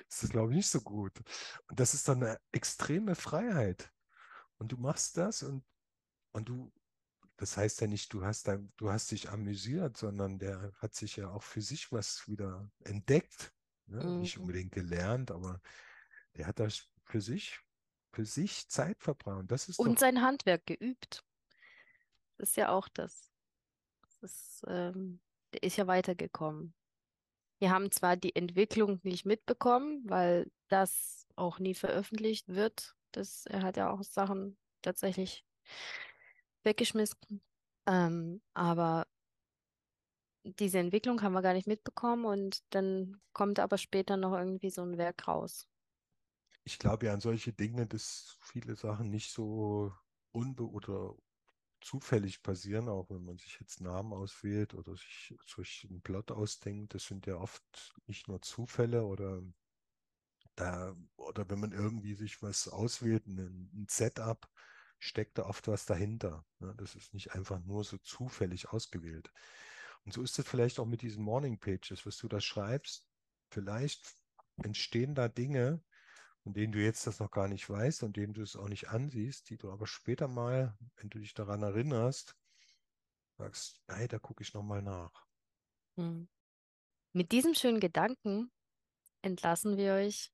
ist 0.09 0.23
das, 0.23 0.29
glaube 0.29 0.51
ich, 0.51 0.57
nicht 0.57 0.69
so 0.69 0.81
gut. 0.81 1.19
Und 1.67 1.79
das 1.79 1.93
ist 1.93 2.07
dann 2.07 2.23
eine 2.23 2.39
extreme 2.51 3.15
Freiheit. 3.15 3.91
Und 4.57 4.71
du 4.71 4.77
machst 4.77 5.17
das 5.17 5.43
und 5.43 5.63
und 6.37 6.49
du, 6.49 6.71
das 7.37 7.57
heißt 7.57 7.81
ja 7.81 7.87
nicht, 7.87 8.13
du 8.13 8.23
hast, 8.23 8.47
da, 8.47 8.59
du 8.77 8.91
hast 8.91 9.09
dich 9.09 9.29
amüsiert, 9.29 9.97
sondern 9.97 10.37
der 10.37 10.71
hat 10.77 10.93
sich 10.93 11.15
ja 11.15 11.31
auch 11.31 11.41
für 11.41 11.61
sich 11.61 11.91
was 11.91 12.27
wieder 12.27 12.69
entdeckt. 12.83 13.53
Ne? 13.87 14.03
Mhm. 14.03 14.19
Nicht 14.19 14.37
unbedingt 14.37 14.71
gelernt, 14.71 15.31
aber 15.31 15.59
der 16.35 16.45
hat 16.45 16.59
das 16.59 16.87
für 17.05 17.21
sich, 17.21 17.59
für 18.11 18.23
sich 18.23 18.69
Zeit 18.69 19.01
verbraucht. 19.01 19.45
Das 19.49 19.67
ist 19.67 19.79
Und 19.79 19.95
doch... 19.95 19.99
sein 19.99 20.21
Handwerk 20.21 20.67
geübt. 20.67 21.25
Das 22.37 22.49
ist 22.49 22.55
ja 22.55 22.69
auch 22.69 22.87
das. 22.87 23.31
das 24.01 24.31
ist, 24.31 24.63
ähm, 24.67 25.19
der 25.53 25.63
ist 25.63 25.77
ja 25.77 25.87
weitergekommen. 25.87 26.73
Wir 27.59 27.71
haben 27.71 27.91
zwar 27.91 28.15
die 28.17 28.35
Entwicklung 28.35 28.99
nicht 29.03 29.25
mitbekommen, 29.25 30.03
weil 30.07 30.51
das 30.67 31.25
auch 31.35 31.59
nie 31.59 31.73
veröffentlicht 31.73 32.49
wird. 32.49 32.95
Das, 33.11 33.45
er 33.47 33.63
hat 33.63 33.77
ja 33.77 33.89
auch 33.89 34.03
Sachen 34.03 34.57
tatsächlich 34.81 35.43
weggeschmissen. 36.63 37.41
Ähm, 37.87 38.41
aber 38.53 39.07
diese 40.43 40.79
Entwicklung 40.79 41.21
haben 41.21 41.33
wir 41.33 41.41
gar 41.41 41.53
nicht 41.53 41.67
mitbekommen 41.67 42.25
und 42.25 42.63
dann 42.69 43.19
kommt 43.33 43.59
aber 43.59 43.77
später 43.77 44.17
noch 44.17 44.33
irgendwie 44.37 44.69
so 44.69 44.81
ein 44.81 44.97
Werk 44.97 45.27
raus. 45.27 45.67
Ich 46.63 46.79
glaube 46.79 47.07
ja 47.07 47.13
an 47.13 47.21
solche 47.21 47.53
Dinge, 47.53 47.87
dass 47.87 48.37
viele 48.41 48.75
Sachen 48.75 49.09
nicht 49.09 49.31
so 49.31 49.93
unbe 50.31 50.69
oder 50.69 51.15
zufällig 51.81 52.41
passieren, 52.41 52.89
auch 52.89 53.09
wenn 53.09 53.23
man 53.23 53.37
sich 53.37 53.57
jetzt 53.59 53.81
Namen 53.81 54.13
auswählt 54.13 54.73
oder 54.73 54.95
sich 54.95 55.35
durch 55.55 55.87
einen 55.89 56.01
Plot 56.01 56.31
ausdenkt. 56.31 56.93
Das 56.93 57.05
sind 57.05 57.27
ja 57.27 57.35
oft 57.35 57.63
nicht 58.07 58.27
nur 58.27 58.41
Zufälle 58.41 59.03
oder 59.03 59.41
da, 60.55 60.95
oder 61.15 61.49
wenn 61.49 61.59
man 61.59 61.71
irgendwie 61.71 62.15
sich 62.15 62.41
was 62.41 62.67
auswählt, 62.67 63.27
ein, 63.27 63.69
ein 63.73 63.87
Setup, 63.89 64.49
steckt 64.99 65.37
da 65.37 65.43
oft 65.43 65.67
was 65.67 65.85
dahinter. 65.85 66.45
Ne? 66.59 66.73
Das 66.77 66.95
ist 66.95 67.13
nicht 67.13 67.33
einfach 67.33 67.59
nur 67.59 67.83
so 67.83 67.97
zufällig 67.99 68.69
ausgewählt. 68.69 69.31
Und 70.03 70.13
so 70.13 70.23
ist 70.23 70.39
es 70.39 70.47
vielleicht 70.47 70.79
auch 70.79 70.85
mit 70.85 71.01
diesen 71.01 71.23
Morning 71.23 71.59
Pages, 71.59 72.05
was 72.05 72.17
du 72.17 72.27
da 72.27 72.41
schreibst. 72.41 73.07
Vielleicht 73.49 74.15
entstehen 74.63 75.13
da 75.13 75.27
Dinge, 75.27 75.83
von 76.47 76.53
denen 76.53 76.71
du 76.71 76.81
jetzt 76.81 77.05
das 77.05 77.19
noch 77.19 77.29
gar 77.29 77.49
nicht 77.49 77.69
weißt 77.69 78.03
und 78.03 78.15
denen 78.15 78.33
du 78.33 78.41
es 78.41 78.55
auch 78.55 78.69
nicht 78.69 78.87
ansiehst, 78.87 79.49
die 79.49 79.57
du 79.57 79.69
aber 79.69 79.85
später 79.85 80.29
mal, 80.29 80.77
wenn 80.95 81.09
du 81.09 81.19
dich 81.19 81.33
daran 81.33 81.61
erinnerst, 81.61 82.37
sagst, 83.37 83.81
hey, 83.89 84.07
da 84.07 84.17
gucke 84.17 84.43
ich 84.43 84.53
nochmal 84.53 84.81
nach. 84.81 85.25
Hm. 85.97 86.29
Mit 87.11 87.33
diesem 87.33 87.53
schönen 87.53 87.81
Gedanken 87.81 88.49
entlassen 89.21 89.75
wir 89.75 89.95
euch 89.95 90.31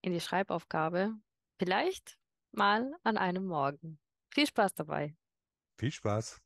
in 0.00 0.14
die 0.14 0.20
Schreibaufgabe. 0.22 1.12
Vielleicht 1.58 2.18
mal 2.52 2.98
an 3.02 3.18
einem 3.18 3.44
Morgen. 3.44 4.00
Viel 4.32 4.46
Spaß 4.46 4.72
dabei. 4.72 5.14
Viel 5.76 5.92
Spaß. 5.92 6.40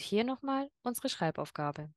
Und 0.00 0.06
hier 0.06 0.24
nochmal 0.24 0.70
unsere 0.82 1.10
Schreibaufgabe. 1.10 1.92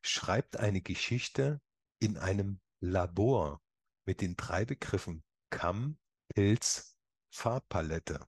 Schreibt 0.00 0.56
eine 0.56 0.80
Geschichte 0.80 1.60
in 1.98 2.16
einem 2.16 2.58
Labor 2.80 3.60
mit 4.06 4.22
den 4.22 4.34
drei 4.34 4.64
Begriffen 4.64 5.22
Kamm, 5.50 5.98
Pilz, 6.28 6.96
Farbpalette. 7.30 8.26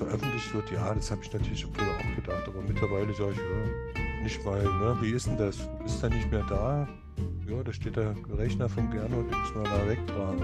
Veröffentlicht 0.00 0.54
wird, 0.54 0.70
ja, 0.70 0.94
das 0.94 1.10
habe 1.10 1.20
ich 1.22 1.32
natürlich 1.32 1.66
früher 1.66 1.94
auch 1.94 2.16
gedacht, 2.16 2.48
aber 2.48 2.62
mittlerweile 2.66 3.12
sage 3.14 3.32
ich, 3.32 3.38
ja, 3.38 4.22
nicht 4.22 4.44
mal, 4.44 4.62
ne? 4.62 4.96
Wie 5.00 5.10
ist 5.10 5.26
denn 5.26 5.36
das? 5.36 5.58
Ist 5.84 6.02
er 6.02 6.10
nicht 6.10 6.30
mehr 6.30 6.44
da? 6.48 6.88
Ja, 7.46 7.62
da 7.62 7.72
steht 7.72 7.96
der 7.96 8.14
Rechner 8.36 8.68
von 8.68 8.90
Gernot, 8.90 9.30
den 9.30 9.40
müssen 9.40 9.56
wir 9.56 9.64
da 9.64 9.88
wegtragen. 9.88 10.40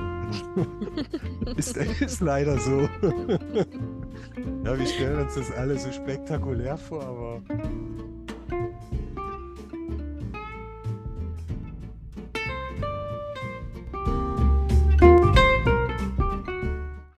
ist, 1.57 1.77
ist 1.77 2.21
leider 2.21 2.59
so. 2.59 2.81
ja, 4.65 4.79
wir 4.79 4.87
stellen 4.87 5.21
uns 5.21 5.35
das 5.37 5.51
alle 5.53 5.79
so 5.79 5.91
spektakulär 5.93 6.77
vor, 6.77 7.03
aber 7.03 7.43